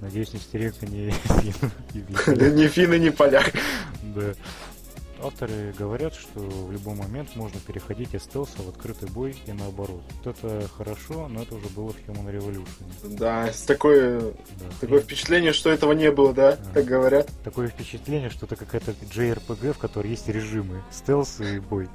[0.00, 1.70] Надеюсь, не стерега, не финн.
[1.94, 3.52] и блин, Ни финны, ни поляк.
[4.14, 4.32] Да.
[5.20, 10.00] Авторы говорят, что в любой момент можно переходить из стелса в открытый бой и наоборот.
[10.22, 13.16] Вот это хорошо, но это уже было в Human Revolution.
[13.16, 14.34] Да, с такое, Да.
[14.80, 16.50] такое впечатление, что этого не было, да?
[16.50, 16.60] Ага.
[16.72, 17.28] Так говорят.
[17.42, 20.82] Такое впечатление, что это какая-то JRPG, в которой есть режимы.
[20.92, 21.88] Стелс и бой.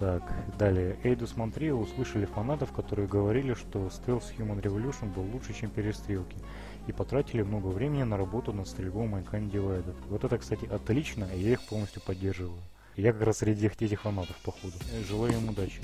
[0.00, 0.22] Так,
[0.58, 0.96] далее.
[1.04, 6.38] Эйдус Монтрио услышали фанатов, которые говорили, что стелс Human Revolution был лучше, чем перестрелки.
[6.86, 9.94] и потратили много времени на работу над стрельбой Mankind Divided.
[10.08, 12.58] Вот это, кстати, отлично, и я их полностью поддерживаю.
[12.96, 14.74] Я как раз среди этих фанатов, походу.
[15.08, 15.80] Желаю им удачи.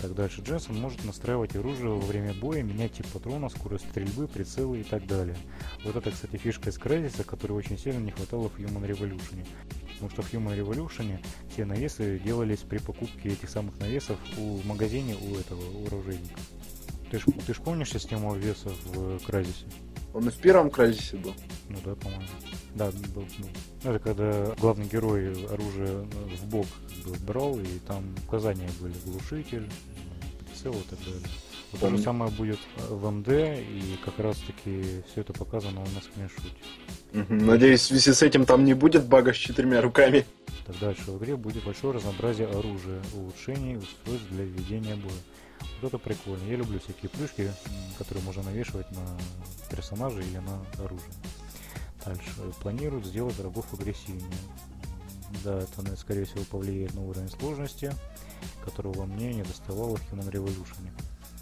[0.00, 0.42] Так дальше.
[0.42, 5.06] Дженсон может настраивать оружие во время боя, менять тип патрона, скорость стрельбы, прицелы и так
[5.06, 5.36] далее.
[5.84, 9.46] Вот это, кстати, фишка из Crysis, которой очень сильно не хватало в Human Revolution.
[10.02, 14.66] Потому что в Human Revolution все навесы делались при покупке этих самых навесов у в
[14.66, 16.40] магазине у этого у оружейника.
[17.12, 19.64] Ты ж, ты ж помнишь систему весов в Crysis?
[20.12, 21.34] Он и в первом Crysis был.
[21.68, 22.24] Ну да, по-моему.
[22.74, 26.04] Да, был, ну, это когда главный герой оружие
[26.36, 26.66] в бок
[27.20, 29.70] брал, и там указания были глушитель,
[30.40, 31.28] прицел и так далее.
[31.70, 36.00] Вот то же самое будет в МД, и как раз таки все это показано на
[36.00, 36.48] скриншоте.
[36.48, 36.91] Мгм.
[37.12, 40.24] Надеюсь, в связи с этим там не будет бага с четырьмя руками.
[40.66, 45.12] Так дальше в игре будет большое разнообразие оружия, улучшений, устройств для ведения боя.
[45.80, 46.44] Вот это прикольно.
[46.48, 47.50] Я люблю всякие плюшки,
[47.98, 49.18] которые можно навешивать на
[49.70, 51.12] персонажей или на оружие.
[52.04, 52.30] Дальше.
[52.60, 54.24] Планируют сделать врагов агрессивнее.
[55.44, 57.92] Да, это, скорее всего, повлияет на уровень сложности,
[58.64, 60.88] которого мне не доставало в Human Revolution.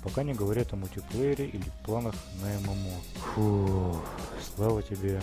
[0.03, 3.01] Пока не говорят о мультиплеере или планах на ММО.
[3.35, 4.01] Фу,
[4.55, 5.21] слава тебе.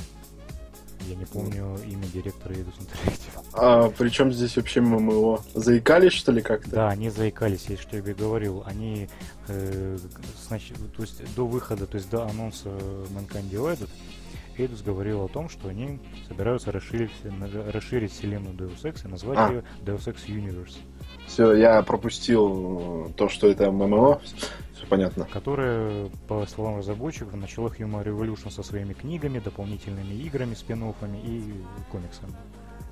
[1.08, 3.46] Я не помню имя директора Eidos Interactive.
[3.54, 5.42] А при чем здесь вообще ММО?
[5.54, 6.70] Заикались, что ли, как-то?
[6.70, 8.64] Да, они заикались, я что тебе говорил.
[8.66, 9.08] Они,
[9.48, 9.98] э,
[10.50, 13.90] знач- то есть до выхода, то есть до анонса Mankind Divided,
[14.58, 17.12] Eidos говорил о том, что они собираются расширить,
[17.74, 19.50] расширить вселенную Deus Ex и назвать А.
[19.52, 20.78] ее Deus Ex Universe,
[21.28, 24.20] Все, я пропустил то, что это ММО.
[24.78, 25.26] Все понятно.
[25.26, 31.54] которая, по словам разработчиков, начала Human Revolution со своими книгами, дополнительными играми, спин и
[31.92, 32.34] комиксами.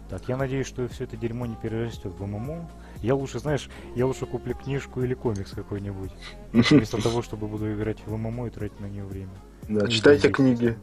[0.10, 2.70] Так, я надеюсь, что все это дерьмо не перерастет в ММО.
[3.02, 6.12] Я лучше, знаешь, я лучше куплю книжку или комикс какой-нибудь,
[6.54, 9.34] вместо того, чтобы буду играть в ММО и тратить на нее время.
[9.68, 10.78] Да, читайте книги.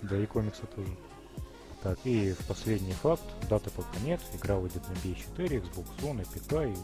[0.00, 0.88] Да, и комиксы тоже.
[1.82, 6.38] Так, и в последний факт, даты пока нет, игра выйдет на PS4, Xbox One и
[6.38, 6.78] ПК,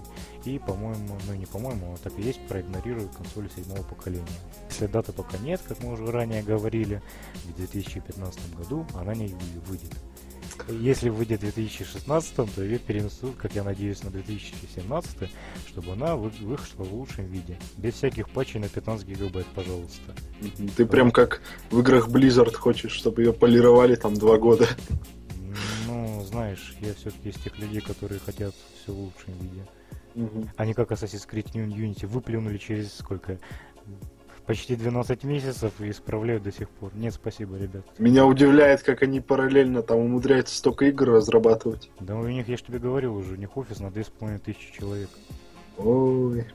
[0.45, 4.27] и, и, по-моему, ну не по-моему, а так и есть, проигнорируют консоли седьмого поколения.
[4.69, 7.01] Если даты пока нет, как мы уже ранее говорили,
[7.45, 9.29] в 2015 году она не
[9.67, 9.95] выйдет.
[10.69, 15.31] Если выйдет в 2016, то ее перенесут, как я надеюсь, на 2017,
[15.67, 17.59] чтобы она вы- вышла в лучшем виде.
[17.77, 20.15] Без всяких патчей на 15 гигабайт, пожалуйста.
[20.77, 21.41] Ты прям как
[21.71, 24.69] в играх Blizzard хочешь, чтобы ее полировали там два года.
[25.87, 29.67] Ну, знаешь, я все-таки из тех людей, которые хотят все в лучшем виде.
[30.15, 30.51] Мгм.
[30.57, 33.39] Они как Assassin's Creed New Unity выплюнули через сколько?
[34.49, 36.91] Почти 12 месяцев и исправляют до сих пор.
[36.95, 37.85] Нет, спасибо, ребят.
[37.99, 41.91] Меня удивляет, как они параллельно там умудряются столько игр разрабатывать.
[42.01, 45.11] Да у них, я же тебе говорил уже, у них офис на 2500 человек.
[45.77, 46.47] Ой.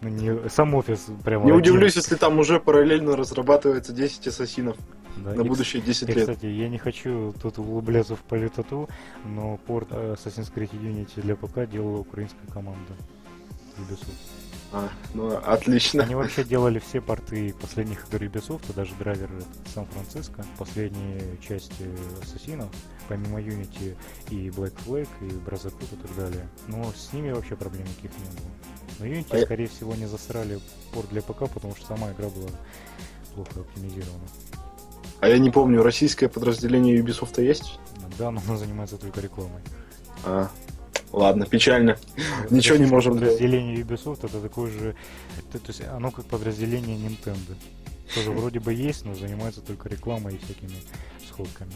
[0.00, 1.60] Ну, не, сам офис прямо Не один.
[1.60, 4.76] удивлюсь, если там уже параллельно разрабатывается 10 ассасинов
[5.18, 6.18] Да, на и, будущие 10 И, лет.
[6.22, 8.88] кстати, я не хочу тут углубляться в политоту,
[9.24, 12.92] но порт э, Assassin's Creed Unity для ПК делала украинская команда
[13.78, 14.39] Ubisoft.
[14.72, 16.04] А, ну, отлично.
[16.04, 19.28] Они вообще делали все порты последних игр Ubisoft, а даже драйвер
[19.74, 21.88] Сан-Франциско, последние части
[22.22, 22.68] Ассасинов,
[23.08, 23.96] помимо Unity
[24.30, 26.48] и Black Flag, и Brotherhood и так далее.
[26.68, 28.50] Но с ними вообще проблем никаких не было.
[29.00, 30.60] Но Unity, А скорее всего, не засрали
[30.92, 32.50] порт для ПК, потому что сама игра была
[33.34, 34.28] плохо оптимизирована.
[35.20, 37.80] А я не помню, российское подразделение Ubisoft есть?
[38.18, 39.62] Да, но она занимается только рекламой.
[40.24, 40.48] А,
[41.12, 41.96] ладно, печально.
[42.50, 44.96] Ничего не можем Подразделение Ubisoft это такое же,
[45.38, 47.54] это- то есть оно как подразделение Nintendo.
[48.14, 50.74] Тоже вроде бы есть, но занимается только рекламой и всякими
[51.28, 51.72] сходками.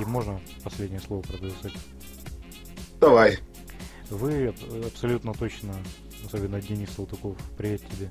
[0.00, 1.72] И можно последнее слово про Deus Ex?
[3.00, 3.38] Давай.
[4.10, 5.74] Вы аб- абсолютно точно,
[6.26, 8.10] особенно Денис Салтыков, привет тебе,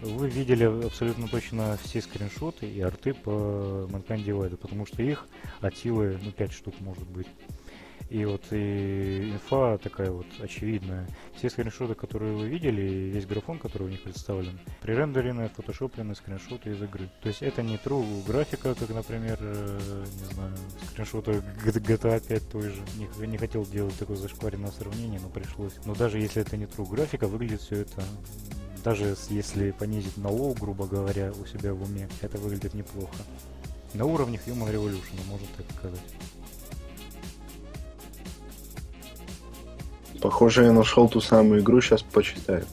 [0.00, 5.26] вы видели абсолютно точно все скриншоты и арты по Mankind Divided, потому что их
[5.60, 7.26] от силы, ну, 5 штук может быть.
[8.10, 11.06] И вот и инфа такая вот очевидная.
[11.36, 16.70] Все скриншоты, которые вы видели, и весь графон, который у них представлен, пререндеренные, фотошопленные скриншоты
[16.70, 17.08] из игры.
[17.22, 20.56] То есть это не true графика, как, например, э, не знаю,
[20.90, 22.82] скриншоты GTA 5 той же.
[22.96, 25.74] Не, не хотел делать такое зашкваренное сравнение, но пришлось.
[25.84, 28.02] Но даже если это не true графика, выглядит все это
[28.82, 33.14] даже если понизить на low, грубо говоря, у себя в уме, это выглядит неплохо.
[33.92, 36.00] На уровне Human Revolution, можно так сказать.
[40.20, 42.64] Похоже, я нашел ту самую игру, сейчас почитаю.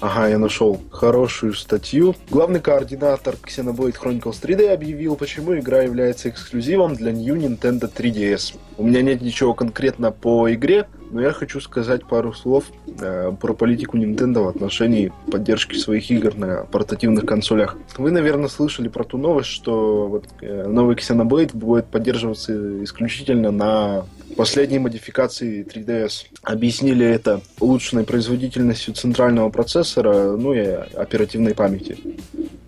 [0.00, 2.14] Ага, я нашел хорошую статью.
[2.30, 8.56] Главный координатор Xenoblade Chronicles 3D объявил, почему игра является эксклюзивом для New Nintendo 3DS.
[8.78, 12.64] У меня нет ничего конкретно по игре, но я хочу сказать пару слов
[13.00, 17.76] э, про политику Nintendo в отношении поддержки своих игр на портативных консолях.
[17.96, 24.06] Вы, наверное, слышали про ту новость, что вот, э, новый Xenoblade будет поддерживаться исключительно на
[24.36, 26.26] последней модификации 3DS.
[26.42, 31.98] Объяснили это улучшенной производительностью центрального процессора, ну и оперативной памяти,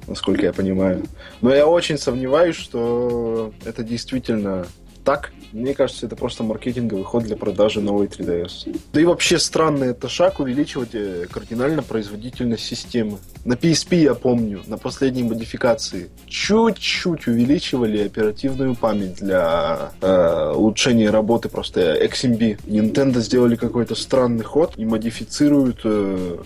[0.07, 1.05] насколько я понимаю.
[1.41, 4.67] Но я очень сомневаюсь, что это действительно
[5.07, 5.33] так.
[5.53, 8.77] Мне кажется, это просто маркетинговый ход для продажи новой 3DS.
[8.93, 13.19] Да и вообще странный это шаг увеличивать э, кардинально производительность системы.
[13.45, 21.49] На PSP, я помню, на последней модификации чуть-чуть увеличивали оперативную память для э, улучшения работы
[21.49, 22.67] просто XMB.
[22.67, 26.39] Nintendo сделали какой-то странный ход и модифицируют э,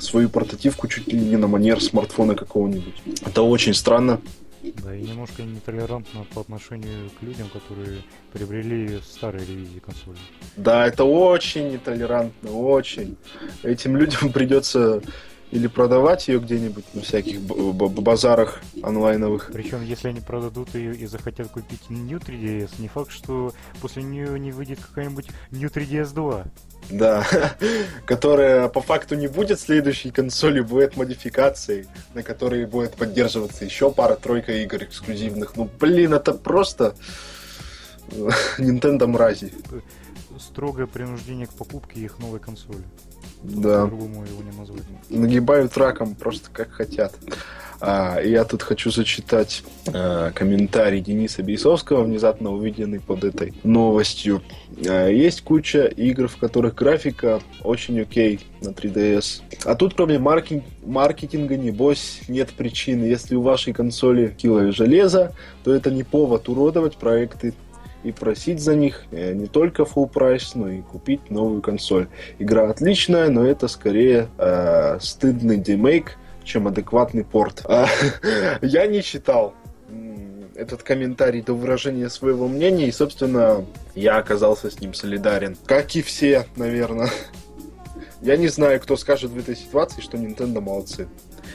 [0.00, 2.94] свою портативку чуть ли не на манер смартфона какого-нибудь.
[3.24, 4.20] Это очень странно.
[4.62, 8.02] Да, и немножко нетолерантно по отношению к людям, которые
[8.32, 10.18] приобрели старые ревизии консоли.
[10.56, 13.16] Да, это очень нетолерантно, очень.
[13.62, 15.02] Этим людям придется
[15.52, 19.50] или продавать ее где-нибудь на всяких базарах онлайновых.
[19.52, 24.40] Причем, если они продадут ее и захотят купить New 3DS, не факт, что после нее
[24.40, 26.44] не выйдет какая-нибудь New 3DS 2.
[26.90, 27.26] Да,
[28.06, 34.52] которая по факту не будет следующей консолью, будет модификацией, на которой будет поддерживаться еще пара-тройка
[34.62, 35.54] игр эксклюзивных.
[35.56, 36.96] Ну, блин, это просто
[38.58, 39.52] Nintendo мрази.
[40.38, 42.84] Строгое принуждение к покупке их новой консоли.
[43.42, 43.84] Да.
[43.84, 44.82] По-другому его не назвать.
[45.10, 47.14] Нагибают раком просто как хотят.
[47.84, 54.40] А, я тут хочу зачитать а, комментарий Дениса Бейсовского, внезапно увиденный под этой новостью.
[54.86, 59.42] А, есть куча игр, в которых графика очень окей на 3DS.
[59.64, 63.02] А тут кроме маркетинга, маркетинга небось, нет причины.
[63.02, 65.34] Если у вашей консоли кило железа,
[65.64, 67.52] то это не повод уродовать проекты
[68.04, 72.08] и просить за них э, не только full прайс, но и купить новую консоль.
[72.38, 77.62] Игра отличная, но это скорее э, стыдный демейк, чем адекватный порт.
[77.64, 77.86] А,
[78.62, 79.54] я не читал
[80.54, 85.56] этот комментарий до выражения своего мнения, и, собственно, я оказался с ним солидарен.
[85.66, 87.10] Как и все, наверное.
[88.22, 91.08] Я не знаю, кто скажет в этой ситуации, что Nintendo молодцы.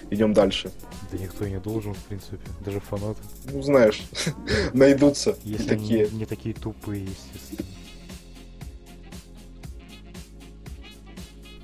[0.10, 0.72] Идем дальше.
[1.12, 2.40] Да никто не должен, в принципе.
[2.66, 3.22] Даже фанаты.
[3.52, 4.02] Ну, знаешь,
[4.74, 6.06] найдутся Если такие.
[6.06, 7.68] Они не такие тупые, естественно.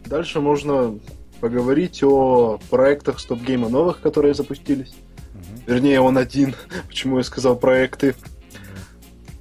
[0.05, 0.99] Дальше можно
[1.39, 4.93] поговорить о проектах стоп-гейма новых, которые запустились.
[5.34, 5.74] Угу.
[5.74, 6.55] Вернее, он один.
[6.88, 8.15] Почему я сказал проекты?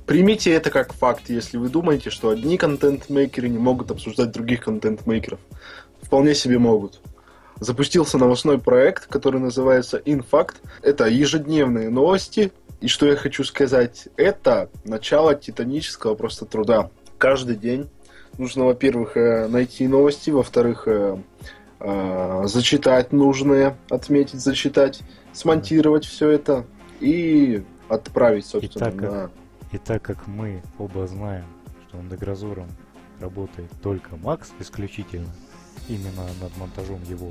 [0.07, 5.41] Примите это как факт, если вы думаете, что одни контент-мейкеры не могут обсуждать других контент-мейкеров.
[6.03, 7.01] Вполне себе могут
[7.63, 10.57] запустился новостной проект, который называется InFact.
[10.83, 12.53] Это ежедневные новости.
[12.81, 16.91] И что я хочу сказать, это начало титанического просто труда.
[17.19, 17.89] Каждый день
[18.39, 21.17] нужно, во-первых, э, найти новости, во-вторых, э,
[21.79, 25.01] э, зачитать нужные, отметить, зачитать,
[25.33, 26.67] смонтировать все это
[26.99, 29.31] и отправить, собственно, и так, на...
[29.71, 31.45] И так как мы оба знаем,
[31.89, 32.69] что над Грозуром
[33.21, 35.29] работает только Макс исключительно,
[35.89, 37.31] именно над монтажом его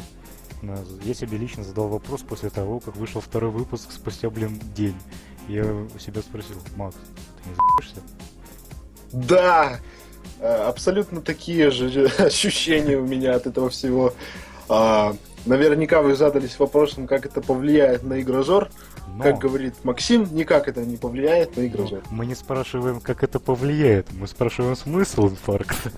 [1.04, 4.96] я себе лично задал вопрос после того, как вышел второй выпуск спустя, блин, день.
[5.48, 8.02] Я у себя спросил, Макс, ты не за***шься?
[9.12, 9.80] Да!
[10.40, 14.14] Э, абсолютно такие же ощущения у меня от этого всего.
[14.70, 18.70] А, наверняка вы задались вопросом, как это повлияет на игрожор.
[19.16, 19.24] Но...
[19.24, 22.02] Как говорит Максим, никак это не повлияет на игрожор.
[22.10, 25.92] Мы не спрашиваем, как это повлияет, мы спрашиваем смысл инфаркта.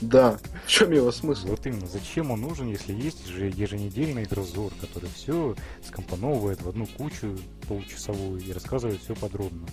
[0.00, 0.38] Да.
[0.64, 1.48] В чем его смысл?
[1.48, 6.86] Вот именно, зачем он нужен, если есть же еженедельный грозор, который все скомпоновывает в одну
[6.86, 7.36] кучу
[7.68, 9.66] получасовую и рассказывает все подробно.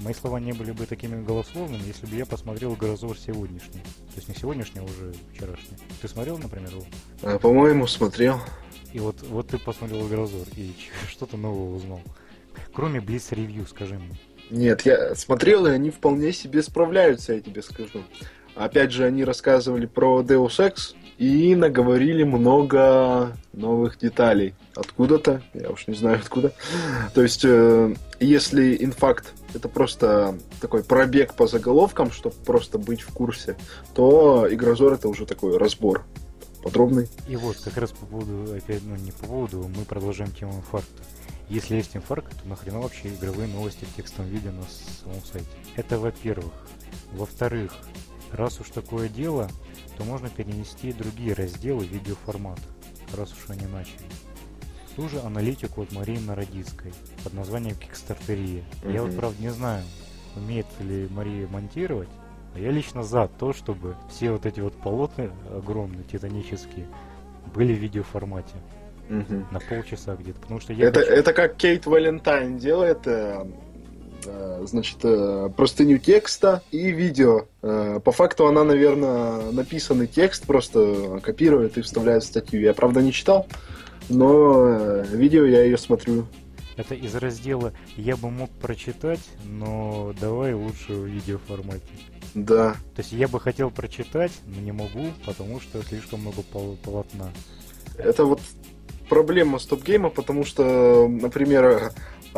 [0.00, 3.80] Мои слова не были бы такими голословными, если бы я посмотрел грозор сегодняшний.
[3.80, 5.76] То есть не сегодняшний, а уже вчерашний.
[6.02, 6.84] Ты смотрел, например, его?
[7.22, 8.40] А, по-моему, смотрел.
[8.92, 10.72] И вот, вот ты посмотрел грозор и
[11.08, 12.00] что-то нового узнал.
[12.72, 14.18] Кроме Блиц ревью, скажи мне.
[14.50, 18.02] Нет, я смотрел, и они вполне себе справляются, я тебе скажу.
[18.54, 24.54] Опять же, они рассказывали про Deus Ex и наговорили много новых деталей.
[24.74, 26.52] Откуда-то, я уж не знаю откуда.
[27.14, 33.12] То есть, э, если инфакт это просто такой пробег по заголовкам, чтобы просто быть в
[33.12, 33.56] курсе,
[33.94, 36.04] то Игрозор это уже такой разбор
[36.62, 37.08] подробный.
[37.28, 41.02] И вот, как раз по поводу, опять, ну не по поводу, мы продолжаем тему инфаркта.
[41.50, 44.62] Если есть инфаркт, то нахрена вообще игровые новости в текстовом виде на
[45.02, 45.46] самом сайте?
[45.76, 46.52] Это во-первых.
[47.12, 47.72] Во-вторых,
[48.34, 49.48] Раз уж такое дело,
[49.96, 52.62] то можно перенести другие разделы видеоформата.
[53.16, 54.06] раз уж они начали.
[54.96, 58.64] Ту же аналитику от Марии Народицкой под названием Кикстартерия.
[58.84, 59.84] Я вот, правда, не знаю,
[60.36, 62.08] умеет ли Мария монтировать,
[62.54, 66.86] но я лично за то, чтобы все вот эти вот полотна огромные, титанические,
[67.54, 68.54] были в видеоформате
[69.08, 69.46] Мгм.
[69.52, 70.40] на полчаса где-то.
[70.40, 73.44] Потому что я Это, хочу- это как Кейт Валентайн делает, э,
[74.66, 77.46] значит, э, простыню текста и видео.
[77.62, 82.60] Э, по факту она, наверное, написанный текст просто копирует и вставляет в статью.
[82.60, 83.46] Я, правда, не читал,
[84.08, 86.26] но э, видео я ее смотрю.
[86.76, 91.86] Это из раздела «Я бы мог прочитать, но давай лучше в видеоформате».
[92.34, 92.72] Да.
[92.96, 97.30] То есть я бы хотел прочитать, но не могу, потому что слишком много пол- полотна.
[97.96, 98.40] Это вот
[99.08, 101.90] проблема стоп-гейма, потому что, например, э,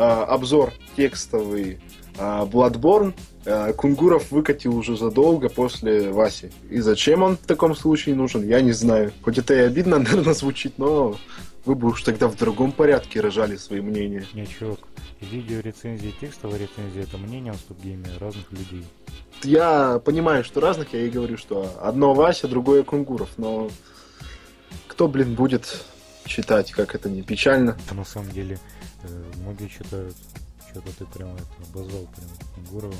[0.02, 1.80] обзор текстовый
[2.18, 6.50] э, Bloodborne э, Кунгуров выкатил уже задолго после Васи.
[6.70, 9.12] И зачем он в таком случае нужен, я не знаю.
[9.22, 11.16] Хоть это и обидно, наверное, звучит, но
[11.64, 14.24] вы бы уж тогда в другом порядке рожали свои мнения.
[14.34, 14.78] Не, чувак,
[15.20, 18.84] видео рецензии, текстовая рецензия это мнение о стоп-гейме разных людей.
[19.42, 23.68] Я понимаю, что разных, я и говорю, что одно Вася, другое Кунгуров, но
[24.86, 25.84] кто, блин, будет
[26.24, 27.76] читать, как это не печально?
[27.90, 28.58] А на самом деле
[29.42, 30.16] многие считают,
[30.70, 32.94] что-то ты прям это обозвал прям Кунгурова.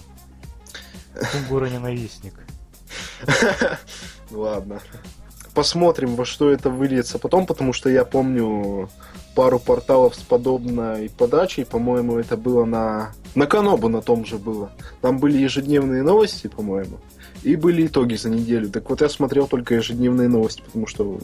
[1.33, 2.35] Кунгура ненавистник.
[4.31, 4.81] Ладно.
[5.55, 8.91] Посмотрим, во что это выльется потом, потому что я помню
[9.35, 11.65] пару порталов с подобной подачей.
[11.65, 13.13] По-моему, это было на...
[13.35, 14.71] На Канобу на том же было.
[15.03, 16.99] Там были ежедневные новости, по-моему.
[17.43, 18.71] И были итоги за неделю.
[18.71, 21.19] Так вот, я смотрел только ежедневные новости, потому что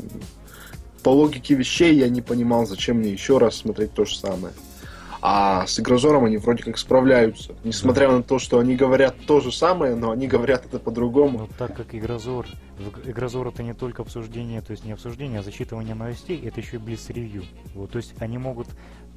[1.02, 4.52] по логике вещей я не понимал, зачем мне еще раз смотреть то же самое.
[5.24, 7.54] А с Игрозором они вроде как справляются.
[7.62, 11.38] Несмотря на то, что они говорят то же самое, но они говорят это по-другому.
[11.38, 12.46] Но так как Игрозор,
[13.04, 16.80] Игрозор это не только обсуждение, то есть не обсуждение, а зачитывание новостей, это еще и
[16.80, 17.44] блиц-ревью.
[17.72, 18.66] Вот, то есть они могут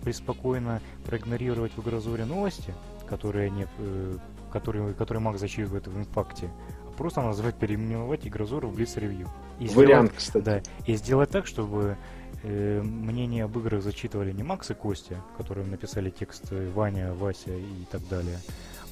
[0.03, 2.75] преспокойно проигнорировать в Игрозоре новости,
[3.09, 4.17] которые, они, э,
[4.53, 6.51] которые, которые Маг зачитывает в импакте,
[6.87, 9.27] а просто назвать, переименовать Игрозор в блиц-ревью.
[9.59, 10.43] И Вариант, кстати.
[10.43, 11.97] Да, и сделать так, чтобы
[12.45, 17.51] э, мнение об играх зачитывали не Макс и Костя, которые написали текст э, Ваня, Вася
[17.51, 18.37] и так далее.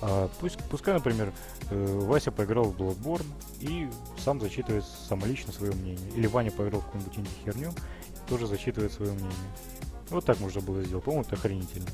[0.01, 1.31] А пусть, пускай, например,
[1.69, 3.25] э, Вася поиграл в Bloodborne
[3.61, 3.87] и
[4.17, 6.11] сам зачитывает самолично свое мнение.
[6.15, 9.31] Или Ваня поиграл в какую-нибудь инди-херню и тоже зачитывает свое мнение.
[10.09, 11.03] Вот так можно было сделать.
[11.03, 11.87] По-моему, это охренительно.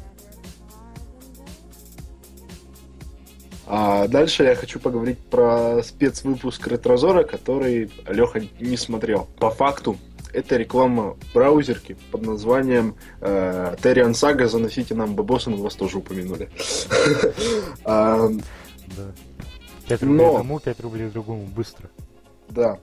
[3.72, 9.28] А дальше я хочу поговорить про спецвыпуск Ретрозора, который Леха не смотрел.
[9.40, 9.96] По факту,
[10.34, 14.48] это реклама браузерки под названием э, Terran Saga.
[14.48, 16.50] Заносите нам бабосы, мы вас тоже упомянули.
[17.86, 18.30] А,
[18.98, 19.12] Да.
[19.88, 21.46] 5 рублей Но- одному, 5 рублей другому.
[21.46, 21.90] Быстро.
[22.50, 22.80] Да.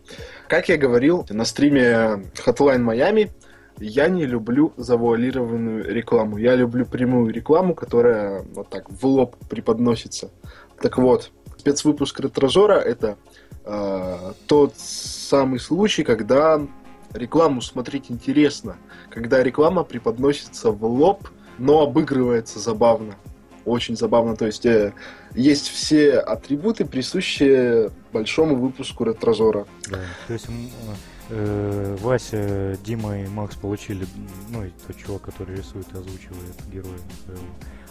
[0.49, 3.31] Как я говорил на стриме Hotline Miami,
[3.79, 6.39] я не люблю завуалированную рекламу.
[6.39, 10.31] Я люблю прямую рекламу, которая вот так в лоб преподносится.
[10.81, 13.17] Так вот, спецвыпуск Ретрозора это
[13.65, 16.61] э, тот самый случай, когда
[17.13, 18.77] рекламу смотреть интересно,
[19.11, 21.29] когда реклама преподносится в лоб,
[21.59, 23.15] но обыгрывается забавно.
[23.65, 24.37] Очень забавно.
[24.37, 24.93] То есть э,
[25.35, 29.67] есть все атрибуты, присущие большому выпуску Ретрозора.
[29.91, 29.99] Да.
[30.29, 30.47] То есть
[31.31, 34.07] э, Вася, Дима и Макс получили,
[34.51, 36.99] ну и тот чувак, который рисует и озвучивает героя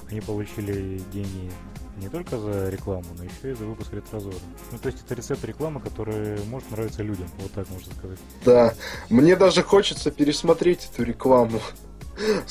[0.09, 1.51] они получили деньги
[1.97, 4.35] не только за рекламу, но еще и за выпуск ретрозора.
[4.71, 8.19] Ну то есть это рецепт рекламы, который может нравиться людям, вот так можно сказать.
[8.43, 8.73] Да,
[9.09, 11.59] мне даже хочется пересмотреть эту рекламу.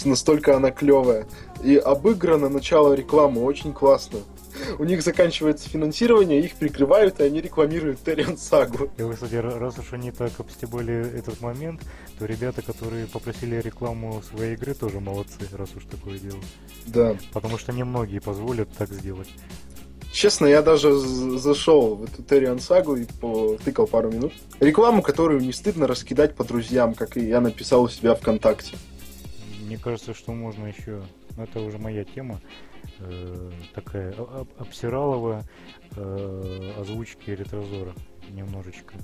[0.05, 1.27] Настолько она клевая.
[1.63, 4.21] И обыграно начало рекламы очень классно.
[4.79, 8.91] У них заканчивается финансирование, их прикрывают, и они рекламируют Терриан Сагу.
[8.97, 11.81] И, вы, кстати, ра- раз уж они так обстебали этот момент,
[12.19, 16.41] то ребята, которые попросили рекламу своей игры, тоже молодцы, раз уж такое дело.
[16.87, 17.17] Да.
[17.33, 19.29] Потому что немногие позволят так сделать.
[20.13, 24.33] Честно, я даже зашел в эту Терриан Сагу и потыкал пару минут.
[24.61, 28.77] Рекламу, которую не стыдно раскидать по друзьям, как и я написал у себя ВКонтакте.
[29.67, 31.03] Мне кажется, что можно еще,
[31.37, 32.41] ну это уже моя тема,
[33.07, 35.45] э, такая об- обсиралова
[35.97, 37.95] э, озвучки ретрозора
[38.31, 38.95] немножечко.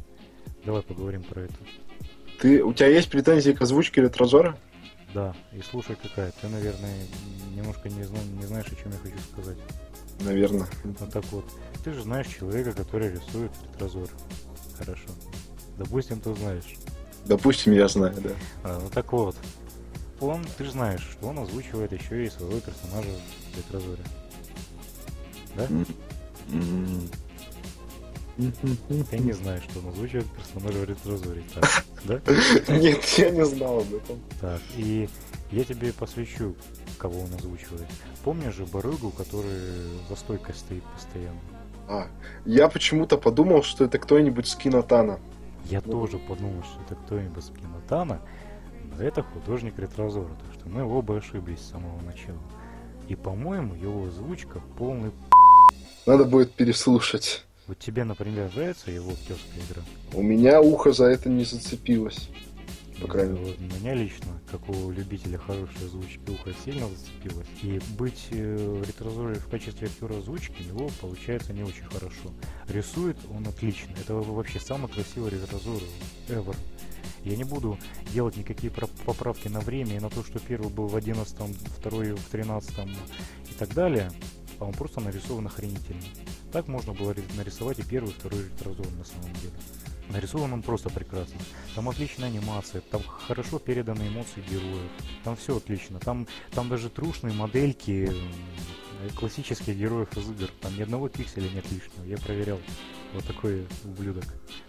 [0.64, 1.54] Давай поговорим про это.
[2.40, 4.58] Ты, у тебя есть претензии к озвучке Ретрозора?
[5.12, 6.32] Да, и слушай какая.
[6.40, 6.96] Ты, наверное,
[7.54, 9.58] немножко не, зна- не знаешь, о чем я хочу сказать.
[10.20, 10.66] Наверное.
[10.84, 11.44] Ну так вот,
[11.84, 14.08] ты же знаешь человека, который рисует ретрозор.
[14.78, 15.08] Хорошо.
[15.78, 16.74] Допустим, ты знаешь.
[17.26, 18.30] Допустим, я знаю, да.
[18.64, 19.36] А, ну так вот,
[20.20, 23.08] он, ты же знаешь, что он озвучивает еще и своего персонажа
[23.52, 24.02] в ретрозоре.
[25.56, 25.66] Да?
[29.10, 31.42] Ты не знаешь, что он озвучивает персонажа в ретрозоре,
[32.04, 32.20] да?
[32.68, 34.18] Нет, я не знал об этом.
[34.40, 35.08] Так, и
[35.50, 36.54] я тебе посвящу,
[36.98, 37.86] кого он озвучивает.
[38.24, 39.58] Помнишь же барыгу, который
[40.08, 41.40] за стойкой стоит постоянно?
[41.88, 42.06] А,
[42.44, 45.18] я почему-то подумал, что это кто-нибудь с Кинотана.
[45.64, 48.20] Я тоже подумал, что это кто-нибудь с Кинотана,
[48.84, 52.38] но это художник ретрозора, так что мы оба ошиблись с самого начала.
[53.10, 55.10] И, по-моему, его озвучка полный
[56.06, 57.44] Надо будет переслушать.
[57.66, 59.82] Вот тебе, например, нравится его актерская игра?
[60.12, 62.28] У меня ухо за это не зацепилось.
[63.00, 63.56] По крайней мере.
[63.58, 67.48] Вот меня лично, как у любителя хорошей озвучки, ухо сильно зацепилось.
[67.62, 72.30] И быть э, ретрозорой в качестве актера озвучки у него получается не очень хорошо.
[72.68, 73.90] Рисует он отлично.
[74.00, 75.82] Это вообще самый красивый ретрозор
[76.28, 76.54] ever.
[77.24, 77.78] Я не буду
[78.12, 78.72] делать никакие
[79.04, 81.36] поправки на время и на то, что первый был в 11
[81.78, 82.70] второй в 13
[83.50, 84.10] и так далее.
[84.58, 86.02] А он просто нарисован охренительно.
[86.52, 89.52] Так можно было ри- нарисовать и первый, и второй ретрозор на самом деле.
[90.10, 91.38] Нарисован он просто прекрасно.
[91.74, 94.90] Там отличная анимация, там хорошо переданы эмоции героев.
[95.24, 95.98] Там все отлично.
[96.00, 98.10] Там, там даже трушные модельки
[99.16, 100.50] классических героев из игр.
[100.60, 102.04] Там ни одного пикселя нет лишнего.
[102.04, 102.58] Я проверял.
[103.14, 104.24] Вот такой ублюдок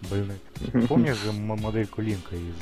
[0.09, 0.37] больной.
[0.87, 2.55] Помнишь же модельку Линка из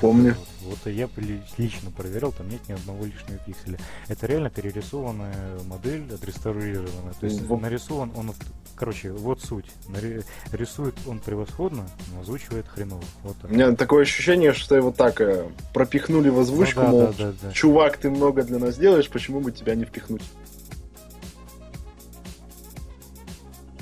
[0.00, 0.36] Помню.
[0.62, 3.78] вот, вот я ли- лично проверял, там нет ни одного лишнего пикселя.
[4.06, 7.14] Это реально перерисованная модель, отреставрированная.
[7.20, 8.32] То есть Во- нарисован он...
[8.76, 9.66] Короче, вот суть.
[9.88, 13.02] Нари- Рисует он превосходно, но озвучивает хреново.
[13.24, 13.50] Вот так.
[13.50, 17.12] У меня такое ощущение, что его так э, пропихнули в озвучку, Ну да, мол, да,
[17.18, 17.52] да, да.
[17.52, 20.22] чувак, ты много для нас делаешь, почему бы тебя не впихнуть?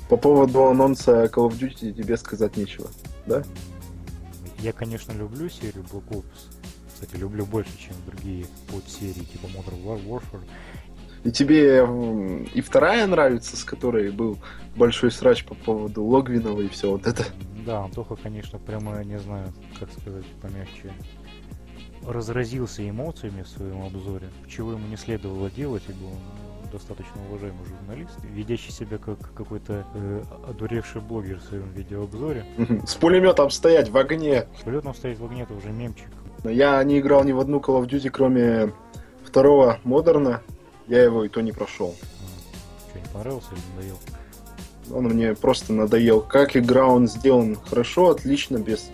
[0.08, 2.88] По поводу анонса Call of Duty тебе сказать нечего,
[3.26, 3.42] да?
[4.60, 6.24] Я, конечно, люблю серию Black Ops.
[6.92, 10.44] Кстати, люблю больше, чем другие подсерии, типа Modern War- Warfare.
[11.24, 11.84] И тебе
[12.54, 14.38] и вторая нравится, с которой был
[14.76, 17.24] большой срач по поводу Логвинова и все вот это.
[17.66, 20.92] Да, Антоха, конечно, прямо, не знаю, как сказать помягче,
[22.06, 26.10] разразился эмоциями в своем обзоре, чего ему не следовало делать, ибо
[26.76, 32.44] достаточно уважаемый журналист, ведящий себя как какой-то э, одуревший блогер в своем видеообзоре.
[32.86, 34.46] С пулеметом стоять в огне.
[34.62, 36.08] Полетом стоит в огне, это уже мемчик.
[36.44, 38.72] Я не играл ни в одну Call of Duty, кроме
[39.24, 40.42] второго Модерна.
[40.86, 41.94] Я его и то не прошел.
[42.90, 43.98] Что, не понравился или надоел?
[44.94, 46.20] Он мне просто надоел.
[46.20, 48.90] Как игра он сделан хорошо, отлично, без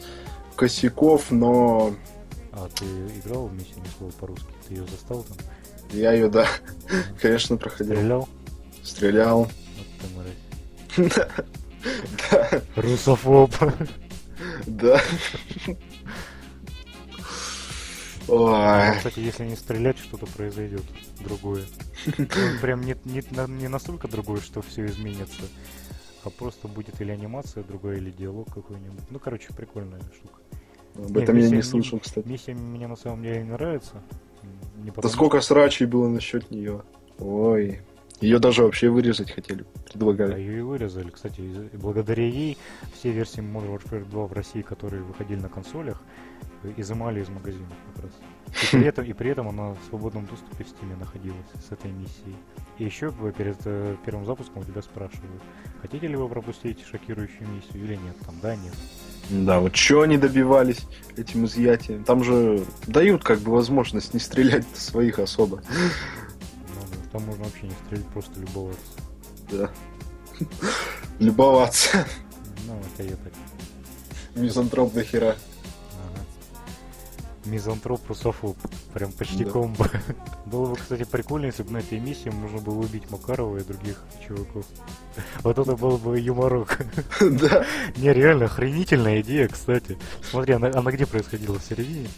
[0.54, 1.92] косяков, но
[2.52, 2.84] А, ты
[3.18, 4.46] играл в миссию ни слова по-русски?
[4.68, 5.36] Ты ее застал там?
[5.92, 6.46] Я ее, да,
[7.20, 7.94] конечно, проходил.
[7.96, 8.28] Стрелял?
[8.82, 9.48] Стрелял.
[12.30, 13.50] Да, Русофоб.
[14.68, 15.00] да.
[18.28, 20.84] Ой, Кстати, если не стрелять, что-то произойдет
[21.20, 21.64] другое.
[22.18, 22.26] Ну,
[22.60, 23.22] Прям не, не,
[23.58, 25.42] не настолько другое, что все изменится,
[26.24, 29.10] а просто будет или анимация другая, или диалог какой-нибудь.
[29.10, 30.38] Ну, короче, прикольная штука.
[30.94, 32.26] об этом я миссия не не- слышал, кстати.
[32.28, 34.00] Миссия мне на самом деле нравится.
[34.76, 36.82] Не Да сколько срачей было насчет нее.
[37.18, 37.80] Ой.
[38.20, 40.40] Ее даже вообще вырезать хотели, что- Да, предлагали.
[40.40, 41.10] ее и вырезали.
[41.10, 42.56] Кстати, благодаря ей
[42.94, 46.00] все версии Modern Warfare 2 в России, которые выходили на консолях,
[46.62, 48.12] э, изымали из магазинов как раз.
[48.62, 51.90] И при этом, и при этом она в свободном доступе в Steam находилась с этой
[51.90, 52.36] миссией.
[52.78, 55.42] И еще перед э, первым запуском у тебя спрашивают,
[55.80, 58.16] хотите ли вы пропустить шокирующую миссию или нет?
[58.24, 58.74] Там, да, нет.
[59.30, 60.80] Да, вот что они добивались
[61.16, 62.04] этим изъятием?
[62.04, 65.62] Там же дают как бы возможность не стрелять своих особо.
[65.68, 68.82] Ну, там можно вообще не стрелять, просто любоваться.
[69.50, 69.70] Да.
[71.18, 72.06] Любоваться.
[72.66, 73.32] Ну, это я так.
[74.34, 75.36] Мизантроп до хера.
[77.44, 78.56] Мизантроп русофоб.
[78.94, 79.50] Прям почти Да.
[79.50, 79.88] комбо.
[80.46, 84.02] Было бы, кстати, прикольно, если бы на этой миссии можно было убить Макарова и других
[84.26, 84.64] чуваков.
[85.42, 86.78] Вот это был бы юморок.
[87.20, 87.64] Да.
[87.96, 89.98] Не, реально, охренительная идея, кстати.
[90.30, 91.58] Смотри, она, она где происходила?
[91.58, 92.08] В середине?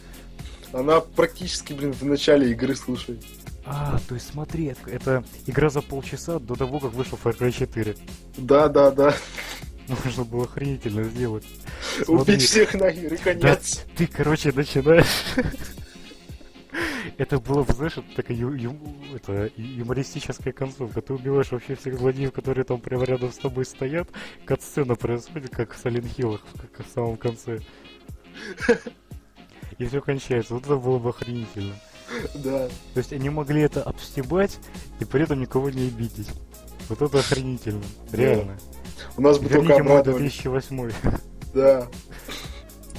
[0.73, 3.21] Она практически, блин, в начале игры, слушай.
[3.67, 7.97] А, то есть смотри, это игра за полчаса до того, как вышел Far Cry 4.
[8.37, 9.15] Да, да, да.
[9.89, 11.45] Можно было охренительно сделать.
[12.05, 12.35] Смотри.
[12.35, 13.85] Убить всех нахер и конец.
[13.97, 15.07] Ты, короче, начинаешь...
[17.19, 18.79] Это было бы, знаешь, это такая ю- ю-
[19.15, 21.01] это юмористическая концовка.
[21.01, 24.09] Ты убиваешь вообще всех злодеев, которые там прямо рядом с тобой стоят.
[24.45, 26.41] Кат-сцена происходит, как в Hill,
[26.73, 27.61] как в самом конце.
[29.79, 30.55] И все кончается.
[30.55, 31.75] Вот это было бы охренительно.
[32.35, 32.69] Да.
[32.95, 34.59] То есть они могли это обстебать
[34.99, 36.31] и при этом никого не обидеть.
[36.89, 37.85] Вот это охренительно.
[38.13, 38.59] Реально.
[39.17, 40.43] У нас бы только Верните мой обрадовались.
[40.43, 40.93] 2008.
[41.55, 41.89] Да.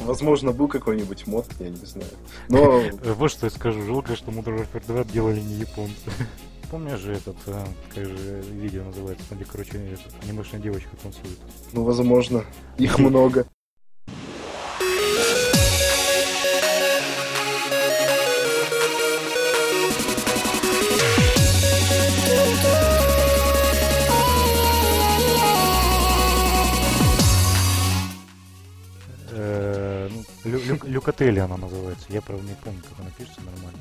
[0.02, 2.10] Возможно, был какой-нибудь мод, я не знаю.
[2.50, 3.82] Но Э, Вот что я скажу.
[3.84, 6.12] Жалко, что Modern Warfare 2 делали не японцы.
[6.70, 7.38] помнишь же этот,
[7.94, 11.40] как же видео называется, где, короче, анимешная девочка танцует.
[11.72, 12.44] Ну, возможно.
[12.78, 13.46] Их много.
[30.66, 32.06] Лю- Лю- Люкотели она называется.
[32.10, 33.80] Я, правда, не помню, как она пишется нормально.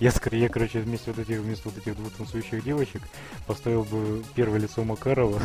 [0.00, 3.02] Я скорее, короче, вместо вот этих, вместо вот этих двух танцующих девочек
[3.46, 5.40] поставил бы первое лицо Макарова,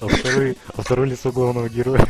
[0.00, 2.06] а второй, а второе лицо главного героя.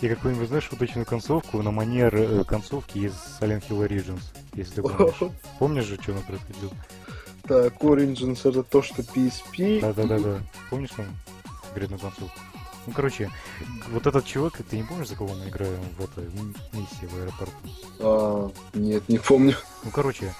[0.00, 4.22] И какую-нибудь, знаешь, шуточную концовку на манер э, концовки из Silent Hill Origins,
[4.54, 5.32] если ты помнишь.
[5.58, 6.72] Помнишь же, что она происходило?
[7.46, 9.80] Так, Origins это то, что PSP.
[9.80, 10.40] Да-да-да-да.
[10.70, 11.06] Помнишь там
[11.70, 12.38] секретную концовку?
[12.86, 13.30] Ну, короче,
[13.90, 16.24] вот этот чувак, ты не помнишь, за кого мы играем в этой
[16.72, 17.54] миссии в аэропорту?
[17.98, 19.56] А, нет, не помню.
[19.84, 20.34] Ну, короче,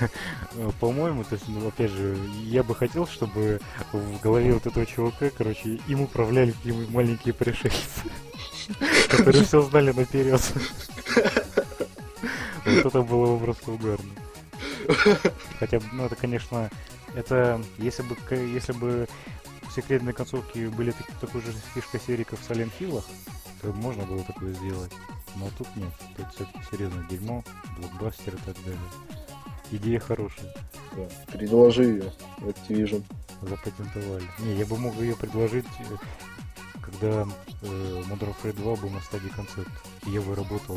[0.80, 3.60] по-моему, то есть, ну, опять же, я бы хотел, чтобы
[3.92, 8.02] в голове вот этого чувака, короче, им управляли какие-нибудь маленькие пришельцы,
[9.08, 10.40] которые все знали наперед.
[12.64, 14.10] Вот это было бы просто угарно.
[15.58, 16.68] Хотя, ну, это, конечно,
[17.14, 19.08] это, если бы, если бы
[19.74, 23.02] секретные концовки были так- такой же фишкой серии, как в Silent Hill,
[23.62, 24.92] то можно было такое сделать.
[25.36, 25.90] Но тут нет.
[26.16, 27.44] Тут все-таки серьезное дерьмо,
[27.78, 28.80] блокбастер и так далее.
[29.70, 30.52] Идея хорошая.
[30.96, 31.02] Да,
[31.32, 33.04] Предложи ее в Activision.
[33.42, 34.24] Запатентовали.
[34.40, 35.96] Не, я бы мог ее предложить, э,
[36.80, 37.22] когда
[37.62, 39.70] э, Modern Warfare 2 был на стадии концепта.
[40.06, 40.76] И я бы работал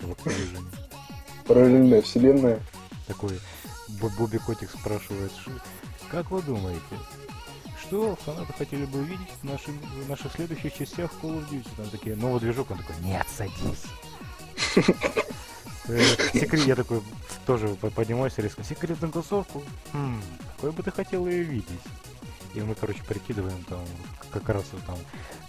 [0.00, 0.64] в Activision.
[1.46, 2.60] Параллельная вселенная.
[3.08, 3.40] Такой
[4.00, 5.50] Бо- Бобби Котик спрашивает, «Ш-
[6.12, 6.80] как вы думаете,
[7.90, 11.66] что фанаты хотели бы увидеть в, нашем, в наших следующих частях Call of Duty?
[11.76, 13.84] Там такие, новый движок, он такой, нет, садись.
[15.88, 15.98] Э,
[16.32, 17.02] Секрет, я такой
[17.46, 18.62] тоже по- поднимаюсь резко.
[18.62, 19.60] Секретную концовку?
[19.92, 20.22] Хм,
[20.54, 21.80] какой бы ты хотел ее видеть?
[22.54, 23.80] И мы, короче, прикидываем там,
[24.30, 24.98] как раз там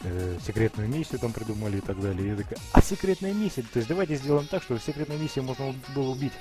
[0.03, 2.25] э, секретную миссию там придумали и так далее.
[2.25, 3.61] И я такая, а секретная миссия?
[3.61, 6.33] То есть давайте сделаем так, чтобы секретной миссии можно было убить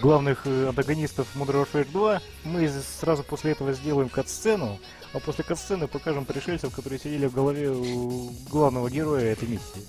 [0.00, 2.22] главных э, антагонистов Modern Warfare 2.
[2.44, 2.70] Мы
[3.00, 4.78] сразу после этого сделаем кат-сцену,
[5.12, 9.86] а после кат-сцены покажем пришельцев, которые сидели в голове у главного героя этой миссии.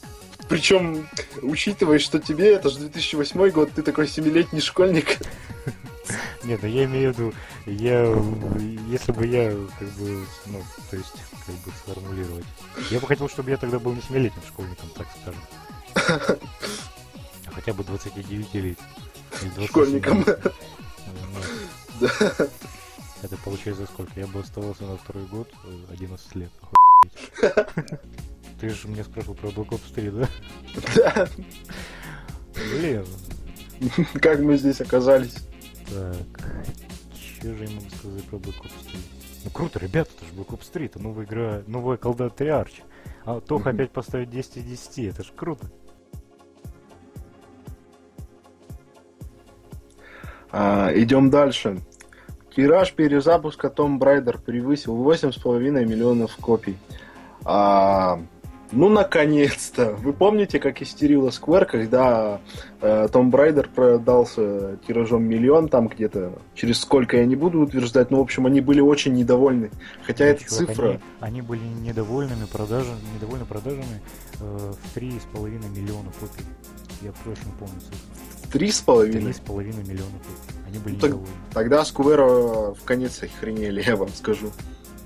[0.47, 1.07] Причем,
[1.41, 5.17] учитывая, что тебе это же 2008 год, ты такой семилетний школьник.
[6.43, 7.33] Нет, ну я имею в виду,
[7.65, 8.03] я,
[8.87, 11.13] если бы я, как бы, ну, то есть,
[11.45, 12.45] как бы сформулировать.
[12.91, 16.39] Я бы хотел, чтобы я тогда был не семилетним школьником, так скажем.
[17.47, 18.79] А хотя бы 29 лет.
[19.41, 19.67] Или 27.
[19.67, 20.25] Школьником.
[23.21, 24.19] Это получается сколько?
[24.19, 26.51] Я бы оставался на второй год, э, 11 лет.
[26.61, 27.89] Охуеть.
[28.59, 30.29] Ты же меня спрашивал про Black Ops 3, да?
[30.95, 31.27] Да.
[32.53, 33.05] Блин.
[34.21, 35.35] Как мы здесь оказались?
[35.87, 36.49] Так.
[37.41, 38.99] Че же я могу сказать про Black Ops 3?
[39.45, 42.81] Ну круто, ребята, это же Black Ops 3, это новая игра, новая колда Триарч.
[43.25, 45.69] А Тоха опять поставит 10 из 10, это ж круто.
[50.57, 51.81] А, идем дальше.
[52.55, 56.77] Тираж перезапуска Tomb Raider превысил 8,5 миллионов копий.
[57.43, 58.21] А,
[58.71, 59.95] ну, наконец-то.
[59.95, 62.39] Вы помните, как истерила Square, когда
[62.79, 68.19] э, Tomb Raider продался тиражом миллион, там где-то, через сколько я не буду утверждать, но,
[68.19, 69.71] в общем, они были очень недовольны.
[70.05, 70.87] Хотя эта Чувак, цифра...
[70.87, 74.01] Они, они были недовольными продажами, недовольны продажами
[74.39, 76.45] э, в 3,5 миллиона копий.
[77.01, 78.34] Я точно помню цифру.
[78.55, 79.33] Три с половиной.
[79.33, 80.59] 3,5 миллиона копий.
[80.65, 81.35] Они были Ну, так- недовольны.
[81.53, 81.83] Тогда
[82.21, 84.49] э, в конец охренели, я вам скажу.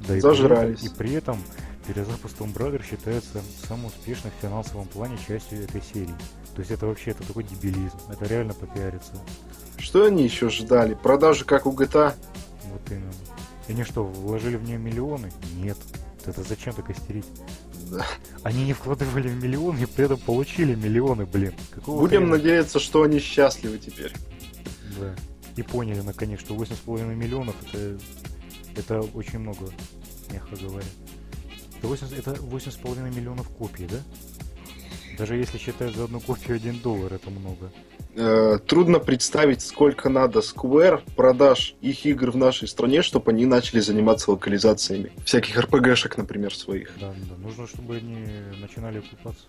[0.08, 0.82] Да, и Зажрались.
[0.82, 1.44] При, этом- и при этом
[1.88, 6.14] перезапуск Tomb Raider считается самым успешным в финансовом плане частью этой серии.
[6.54, 7.98] То есть это вообще это такой дебилизм.
[8.12, 9.14] Это реально попиариться.
[9.80, 10.94] Что они еще ждали?
[10.94, 12.14] Продажи как у GTA?
[12.72, 13.12] Вот именно.
[13.68, 15.32] И они что, вложили в нее миллионы?
[15.56, 15.78] Нет.
[16.30, 17.26] Это зачем так истерить?
[17.90, 18.06] Да.
[18.44, 21.54] Они не вкладывали в миллионы и при этом получили миллионы, блин.
[21.72, 22.38] Какого Будем хрена?
[22.38, 24.14] надеяться, что они счастливы теперь.
[25.00, 25.16] Да.
[25.56, 28.00] И поняли наконец, что 8,5 миллионов это,
[28.76, 29.72] это очень много,
[30.32, 30.86] мягко говоря.
[31.80, 33.98] Это 8, это 8,5 миллионов копий, да?
[35.20, 37.74] Даже если считать за одну копию 1 доллар, это много.
[38.16, 43.82] Э, трудно представить, сколько надо Square продаж их игр в нашей стране, чтобы они начали
[43.82, 45.12] заниматься локализациями.
[45.26, 46.98] Всяких RPG-шек, например, своих.
[47.02, 47.36] Да, да.
[47.36, 48.28] Нужно, чтобы они
[48.62, 49.44] начинали окупаться.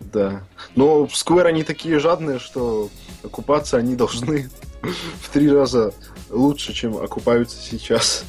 [0.00, 0.44] Да.
[0.74, 2.90] Но Square они такие жадные, что
[3.22, 4.50] окупаться они должны
[4.82, 5.94] в три раза
[6.30, 8.24] лучше, чем окупаются сейчас.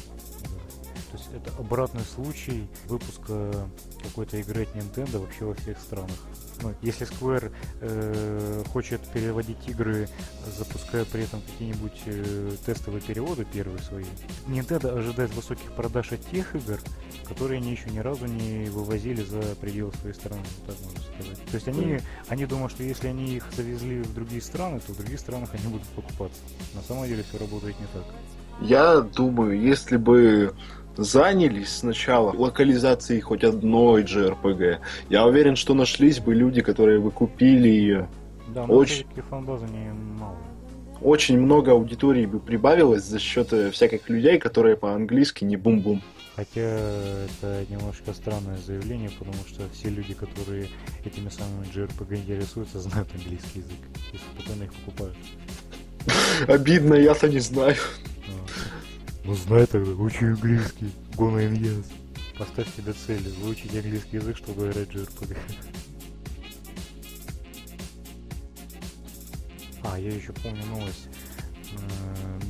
[1.10, 3.52] То есть это обратный случай выпуска
[4.02, 6.16] какой-то игры от Nintendo вообще во всех странах.
[6.62, 7.50] Ну, если Square
[7.80, 10.08] э, хочет переводить игры,
[10.56, 14.04] запуская при этом какие-нибудь э, тестовые переводы первые свои,
[14.46, 16.78] Nintendo ожидает высоких продаж от тех игр,
[17.28, 21.44] которые они еще ни разу не вывозили за пределы своей страны, так можно сказать.
[21.46, 21.98] То есть они,
[22.28, 25.66] они думают, что если они их завезли в другие страны, то в других странах они
[25.66, 26.40] будут покупаться.
[26.74, 28.04] На самом деле все работает не так.
[28.60, 30.54] Я думаю, если бы
[30.96, 34.78] занялись сначала локализацией хоть одной JRPG,
[35.08, 38.08] я уверен, что нашлись бы люди, которые бы купили ее.
[38.48, 39.06] Да, но Очень...
[39.28, 40.36] фан-база не мало.
[41.00, 46.00] Очень много аудитории бы прибавилось за счет э, всяких людей, которые по-английски не бум-бум.
[46.36, 50.68] Хотя это немножко странное заявление, потому что все люди, которые
[51.04, 53.78] этими самыми JRPG интересуются, знают английский язык
[54.12, 55.16] и спокойно их покупают.
[56.48, 57.76] Обидно, я-то не знаю.
[59.24, 60.90] Ну знай тогда, учи английский.
[61.16, 61.84] Go на yes.
[62.38, 65.36] Поставь себе цели, выучить английский язык, чтобы играть JRPG.
[69.84, 71.08] А, я еще помню новость.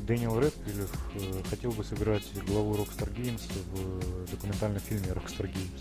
[0.07, 3.43] Дэниел Редклифф э, хотел бы сыграть главу Rockstar Games
[3.73, 5.81] в документальном фильме Rockstar Games.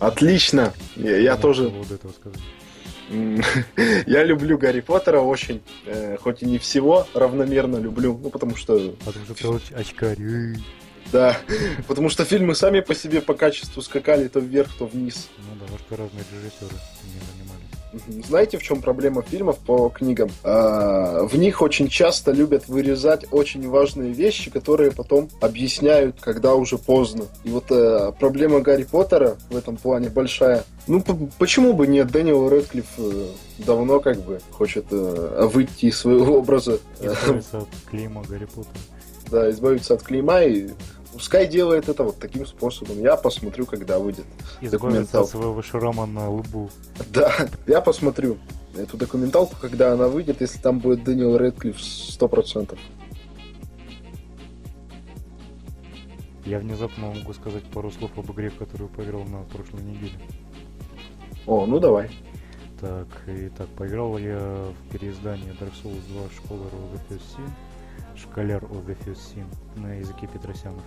[0.00, 0.74] Отлично!
[0.96, 1.68] Я, я тоже...
[1.68, 2.40] Вот этого сказать.
[4.06, 8.94] Я люблю Гарри Поттера очень, э, хоть и не всего равномерно люблю, ну потому что...
[9.04, 10.18] Потому что ты очкарь.
[11.10, 11.36] Да,
[11.88, 15.28] потому что фильмы сами по себе по качеству скакали то вверх, то вниз.
[15.38, 16.74] Ну да, может, разные режиссеры.
[18.26, 20.30] Знаете, в чем проблема фильмов по книгам?
[20.44, 26.78] А, в них очень часто любят вырезать очень важные вещи, которые потом объясняют, когда уже
[26.78, 27.24] поздно.
[27.44, 30.64] И вот а, проблема Гарри Поттера в этом плане большая.
[30.86, 31.02] Ну,
[31.38, 32.10] почему бы нет?
[32.10, 33.26] Дэниел Рэдклифф э,
[33.58, 36.78] давно как бы хочет э, выйти из своего образа.
[37.00, 38.74] Избавиться от клейма Гарри Поттера.
[39.30, 40.70] Да, избавиться от клейма и
[41.12, 42.98] Пускай делает это вот таким способом.
[43.00, 44.24] Я посмотрю, когда выйдет
[44.62, 45.30] документалка.
[45.30, 46.70] своего шрама на лбу.
[47.10, 47.30] Да,
[47.66, 48.38] я посмотрю
[48.74, 52.78] эту документалку, когда она выйдет, если там будет Дэниел Рэдклифф 100%.
[56.46, 60.18] Я внезапно могу сказать пару слов об игре, которую поиграл на прошлой неделе.
[61.46, 62.10] О, ну давай.
[62.80, 67.20] Так, и так, поиграл я в переиздание Dark Souls 2 Школа Road
[68.94, 69.46] First Sin
[69.76, 70.82] на языке Петросянов.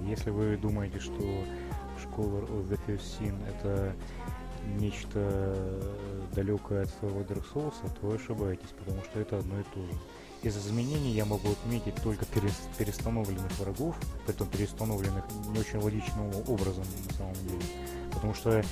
[0.00, 1.44] Э, если вы думаете, что
[2.02, 3.94] школа Sin это
[4.78, 5.80] нечто
[6.34, 9.92] далекое от своего Dark Souls, то вы ошибаетесь, потому что это одно и то же.
[10.42, 17.14] Из изменений я могу отметить только перестановленных врагов, притом перестановленных не очень логичным образом на
[17.14, 17.62] самом деле.
[18.12, 18.62] Потому что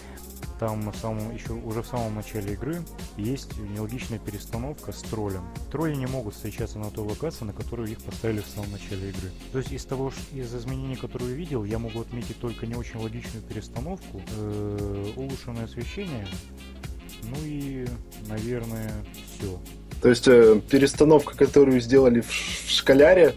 [0.61, 2.83] там в самом, еще уже в самом начале игры
[3.17, 5.43] есть нелогичная перестановка с троллем.
[5.73, 9.31] Тролли не могут встречаться на той локации, на которую их поставили в самом начале игры.
[9.53, 13.01] То есть из того, из изменений, которые я видел, я могу отметить только не очень
[13.01, 16.29] логичную перестановку, э, улучшенное освещение,
[17.23, 17.87] ну и,
[18.29, 18.93] наверное,
[19.39, 19.59] все.
[20.03, 22.31] То есть э, перестановка, которую сделали в
[22.69, 23.35] школяре,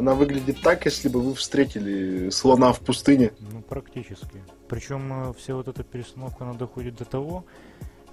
[0.00, 3.32] она выглядит так, если бы вы встретили слона в пустыне.
[3.38, 4.42] Ну, практически.
[4.66, 7.44] Причем э, вся вот эта перестановка, она доходит до того,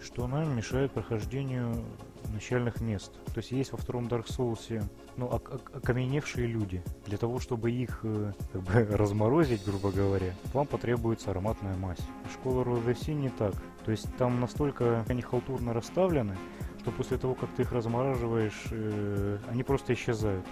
[0.01, 1.85] что она мешает прохождению
[2.33, 3.13] начальных мест.
[3.33, 4.83] То есть есть во втором Dark Souls
[5.15, 6.83] ну, окаменевшие люди.
[7.05, 12.01] Для того, чтобы их э, как бы, разморозить, грубо говоря, вам потребуется ароматная мазь.
[12.33, 13.53] Школа Розеси не так.
[13.85, 16.35] То есть там настолько они халтурно расставлены,
[16.81, 20.45] что после того, как ты их размораживаешь, э, они просто исчезают.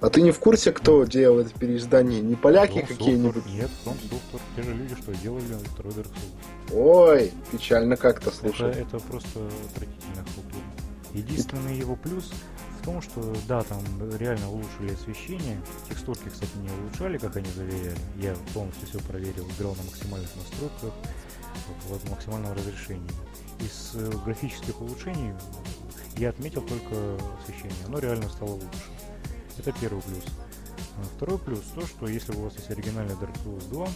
[0.00, 2.20] А ты не в курсе, кто делал это переиздание?
[2.20, 3.46] Не поляки From какие-нибудь?
[3.46, 4.40] Нет, From Software.
[4.56, 6.72] Те же люди, что делали второй Dark Souls.
[6.72, 8.70] Ой, печально как-то, слушай.
[8.70, 9.40] Это, это просто
[9.70, 10.72] отвратительно халтурно.
[11.14, 12.32] Единственный его плюс
[12.80, 13.78] в том, что да, там
[14.18, 15.58] реально улучшили освещение.
[15.88, 17.96] Текстурки, кстати, не улучшали, как они заверяли.
[18.16, 20.92] Я полностью все проверил, играл на максимальных настройках,
[21.88, 23.10] вот, в максимальном разрешении.
[23.60, 25.32] Из э, графических улучшений
[26.18, 26.94] я отметил только
[27.42, 27.86] освещение.
[27.86, 28.93] Оно реально стало лучше.
[29.58, 30.24] Это первый плюс.
[30.96, 33.88] А второй плюс то, что если у вас есть оригинальный Dark Souls 2,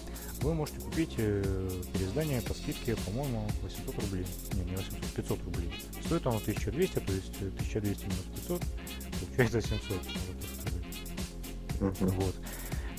[0.43, 4.27] вы можете купить э, переиздание по скидке, по-моему, 800 рублей.
[4.55, 5.73] Не, не 800, 500 рублей.
[6.05, 8.63] Стоит оно 1200, то есть 1200 минус 500,
[9.21, 10.01] получается 700,
[11.81, 12.09] вот, uh-huh.
[12.11, 12.35] вот.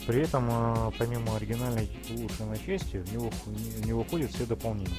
[0.07, 4.89] При этом, а, помимо оригинальной улучшенной части, в него, в него входят все дополнения.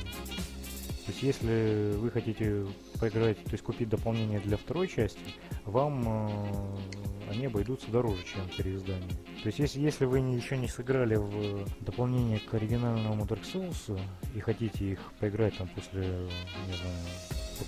[1.06, 2.66] То есть, если вы хотите
[3.00, 5.18] поиграть, то есть купить дополнение для второй части,
[5.64, 9.10] вам э, они обойдутся дороже, чем переиздание.
[9.42, 13.98] То есть, если, если вы еще не сыграли в дополнение к оригинальному Dark Souls
[14.34, 16.96] и хотите их поиграть там после, не знаю,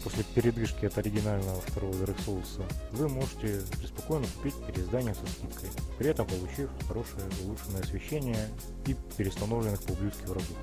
[0.02, 6.08] после передышки от оригинального второго Dark Souls, вы можете преспокойно купить переиздание со скидкой, при
[6.08, 8.48] этом получив хорошее улучшенное освещение
[8.86, 10.56] и перестановленных по ублюдски врагов.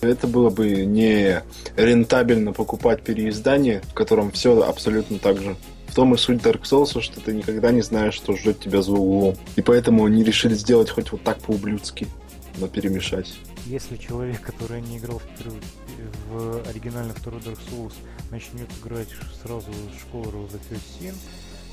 [0.00, 1.42] Это было бы не
[1.76, 5.56] рентабельно покупать переиздание, в котором все абсолютно так же.
[5.86, 8.92] В том и суть Dark Souls, что ты никогда не знаешь, что ждет тебя за
[8.92, 9.36] углом.
[9.56, 12.08] И поэтому они решили сделать хоть вот так по-ублюдски,
[12.58, 13.38] но перемешать.
[13.66, 17.94] Если человек, который не играл в, в оригинальный второй Dark Souls,
[18.30, 19.08] начнет играть
[19.42, 20.60] сразу с школы Rose
[21.00, 21.14] Sin,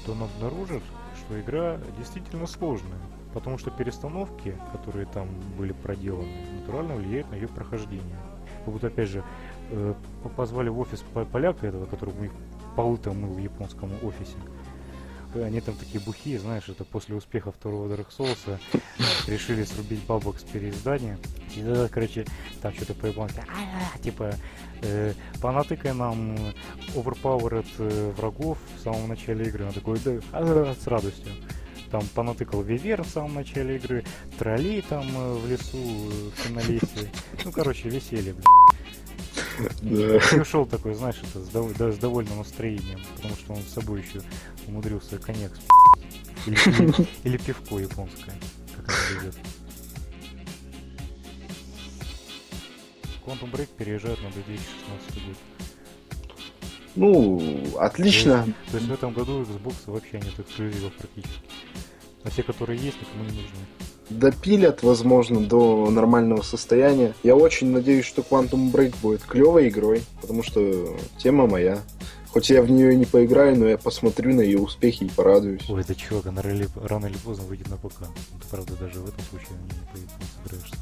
[0.06, 0.84] то он обнаружит,
[1.18, 3.00] что игра действительно сложная.
[3.34, 8.18] Потому что перестановки, которые там были проделаны, натурально влияют на ее прохождение.
[8.66, 9.24] Как будто, опять же,
[9.70, 9.94] э,
[10.36, 12.32] позвали в офис поляка этого, который у них
[12.76, 14.36] полы там мыл в японском офисе.
[15.34, 18.60] Они там такие бухие, знаешь, это после успеха второго Dark Souls
[19.28, 21.18] решили срубить бабок с переиздания.
[21.56, 22.26] И тогда, короче,
[22.62, 23.42] там что-то по-японски,
[24.04, 24.34] типа,
[24.82, 26.36] э, понатыкай нам
[26.96, 29.66] overpowered э, врагов в самом начале игры.
[29.66, 31.32] Он такой, да, а, с радостью
[31.92, 34.04] там понатыкал Вивер в самом начале игры,
[34.40, 37.12] троллей там э, в лесу э, в финалесте.
[37.44, 38.46] Ну, короче, веселье, блядь.
[39.82, 40.18] Да.
[40.36, 41.76] И ушел такой, знаешь, это с, дов...
[41.78, 44.22] да, с довольным настроением, потому что он с собой еще
[44.68, 45.52] умудрился коньяк
[46.46, 48.34] или, или, или пивко японское,
[48.76, 49.36] как это идет.
[53.26, 55.38] Quantum Break переезжает на 2016 год.
[56.96, 58.44] Ну, отлично.
[58.44, 61.40] То есть, то есть в этом году Xbox вообще нет эксклюзивов практически.
[62.24, 63.66] А те, которые есть, никому не нужны.
[64.12, 67.14] Допилят, возможно, до нормального состояния.
[67.24, 71.80] Я очень надеюсь, что Quantum Break будет клевой игрой, потому что тема моя.
[72.30, 75.70] Хоть я в нее и не поиграю, но я посмотрю на ее успехи и порадуюсь.
[75.70, 78.04] Ой, это чувак, она рано, рано или поздно выйдет на ПК.
[78.50, 79.50] Правда, даже в этом случае
[79.96, 80.08] не, не,
[80.44, 80.76] сыграешься.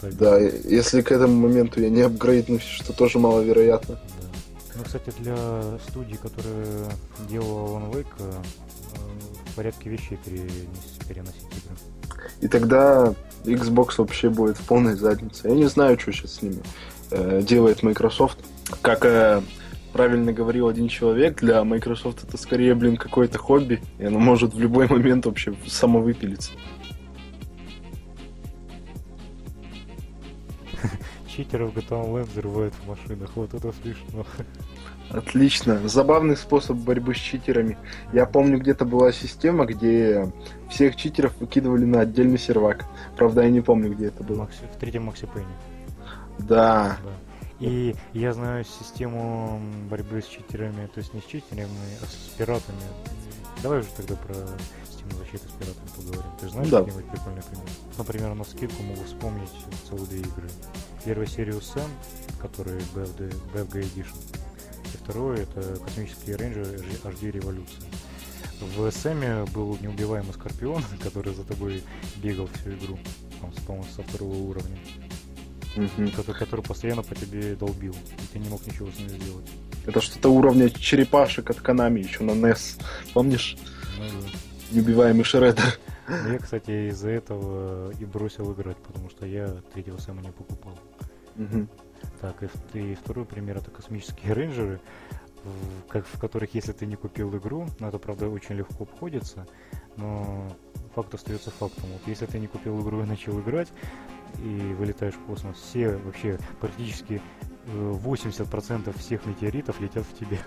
[0.00, 0.16] Так.
[0.16, 3.94] Да, если к этому моменту я не апгрейднусь, что тоже маловероятно.
[3.94, 4.28] Да.
[4.76, 5.36] Ну, кстати, для
[5.88, 6.90] студии, которая
[7.28, 8.32] делала Alan Wake, э,
[9.50, 10.18] в порядке вещей
[11.08, 11.97] переносить игры.
[12.40, 15.48] И тогда Xbox вообще будет в полной заднице.
[15.48, 16.60] Я не знаю, что сейчас с ними
[17.10, 18.38] э, делает Microsoft.
[18.82, 19.42] Как э,
[19.92, 24.60] правильно говорил один человек, для Microsoft это скорее, блин, какое-то хобби, и оно может в
[24.60, 26.52] любой момент вообще самовыпилиться.
[31.38, 33.30] читеров GTA Online взрывают в машинах.
[33.36, 34.26] Вот это смешно.
[35.10, 35.88] Отлично.
[35.88, 37.78] Забавный способ борьбы с читерами.
[38.12, 40.30] Я помню, где-то была система, где
[40.68, 42.84] всех читеров выкидывали на отдельный сервак.
[43.16, 44.40] Правда, я не помню, где это было.
[44.40, 45.48] Макси, в третьем Макси Пейне.
[46.38, 46.98] Да.
[47.02, 47.10] да.
[47.60, 51.68] И я знаю систему борьбы с читерами, то есть не с читерами,
[52.02, 52.78] а с пиратами.
[53.62, 54.34] Давай уже тогда про
[54.88, 56.32] систему защиты с пиратами поговорим.
[56.40, 56.80] Ты знаешь да.
[56.80, 57.68] какие-нибудь прикольные примеры?
[57.96, 59.50] Например, на скидку могу вспомнить
[59.88, 60.48] целые две игры
[61.04, 61.90] первую серию Сэм,
[62.40, 64.16] который BFD, BFG Edition,
[64.94, 67.84] и второе это космические рейнджеры HD Революция.
[68.60, 71.82] В Сэме был неубиваемый Скорпион, который за тобой
[72.16, 72.98] бегал всю игру,
[73.40, 74.78] там, по-моему, со второго уровня.
[75.76, 76.16] Mm-hmm.
[76.16, 79.46] Который, который постоянно по тебе долбил, и ты не мог ничего с ним сделать.
[79.86, 82.82] Это что-то уровня черепашек от Канами еще на NES.
[83.14, 83.56] Помнишь?
[83.96, 84.28] Ну, да.
[84.72, 85.78] Неубиваемый Шреддер.
[86.08, 90.78] Я, кстати, из-за этого и бросил играть, потому что я третьего Сэма не покупал.
[91.36, 91.68] Угу.
[92.20, 94.80] Так, и, и второй пример это космические рейнджеры,
[95.44, 99.46] в, как, в которых, если ты не купил игру, ну это правда очень легко обходится,
[99.96, 100.48] но
[100.94, 101.84] факт остается фактом.
[101.92, 103.68] Вот если ты не купил игру и начал играть,
[104.42, 107.22] и вылетаешь в космос, все вообще практически
[107.66, 110.38] 80% э, всех метеоритов летят в тебе.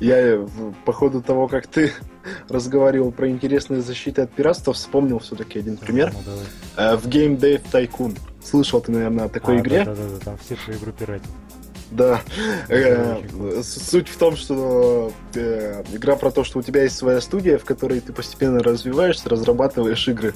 [0.00, 0.46] Я э,
[0.84, 1.92] по ходу того, как ты
[2.48, 6.12] разговаривал про интересные защиты от пиратства, вспомнил все-таки один пример.
[6.12, 6.94] Ну, давай.
[6.94, 8.18] Э, в Game Dave Tycoon.
[8.42, 9.84] Слышал ты, наверное, о такой а, игре?
[9.84, 11.24] Да, да, да, там все твои группы ради.
[11.92, 12.22] Да.
[12.68, 13.20] Э,
[13.62, 18.00] суть в том, что игра про то, что у тебя есть своя студия, в которой
[18.00, 20.34] ты постепенно развиваешься, разрабатываешь игры.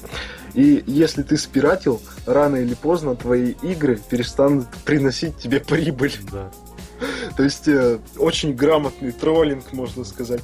[0.53, 6.13] И если ты спиратил, рано или поздно твои игры перестанут приносить тебе прибыль.
[6.31, 6.51] Да.
[7.37, 10.41] То есть э, очень грамотный троллинг, можно сказать.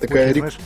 [0.00, 0.58] Такая очень, знаешь,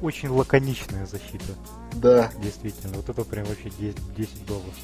[0.00, 1.54] очень лаконичная защита.
[1.94, 2.32] Да.
[2.42, 4.74] Действительно, вот это прям вообще 10, 10 долларов.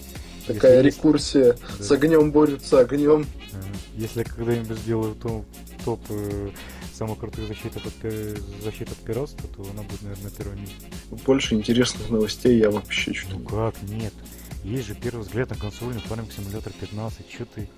[0.47, 1.57] Такая Если рекурсия.
[1.79, 1.85] Есть...
[1.85, 3.27] С огнем борются огнем.
[3.95, 5.47] Если когда-нибудь сделаю топ,
[5.85, 6.51] топ э,
[6.93, 8.13] самых крутых защит от,
[8.63, 10.77] защит от пиратства, то она будет, наверное, на первом месте.
[11.25, 13.39] Больше интересных новостей я вообще что-то...
[13.39, 14.13] Ну как, нет.
[14.65, 17.29] Есть же первый взгляд на консольный Farming Simulator 15.
[17.29, 17.69] Че ты?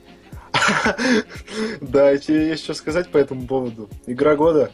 [1.80, 3.88] Да, тебе есть что сказать по этому поводу.
[4.06, 4.70] Игра года?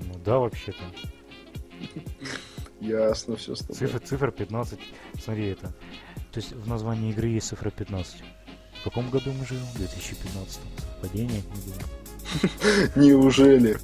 [0.00, 0.82] Ну да, вообще-то.
[2.80, 3.76] Ясно, все с тобой.
[3.76, 4.78] Цифра, цифра 15.
[5.22, 5.68] Смотри, это.
[6.32, 8.16] То есть в названии игры есть цифра 15.
[8.80, 9.64] В каком году мы живем?
[9.74, 10.60] В 2015.
[10.78, 11.42] Совпадение,
[12.96, 13.78] Неужели?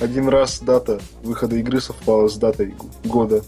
[0.00, 3.44] Один раз дата выхода игры совпала с датой года.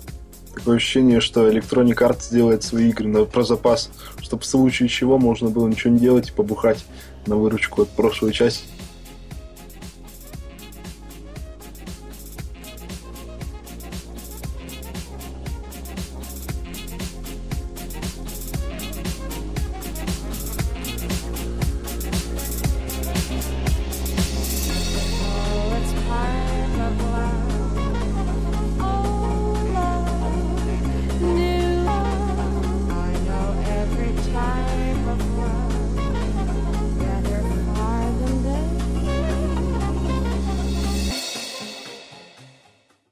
[0.54, 5.18] Такое ощущение, что Electronic Arts делает свои игры на, про запас, чтобы в случае чего
[5.18, 6.84] можно было ничего не делать и побухать
[7.26, 8.64] на выручку от прошлой части.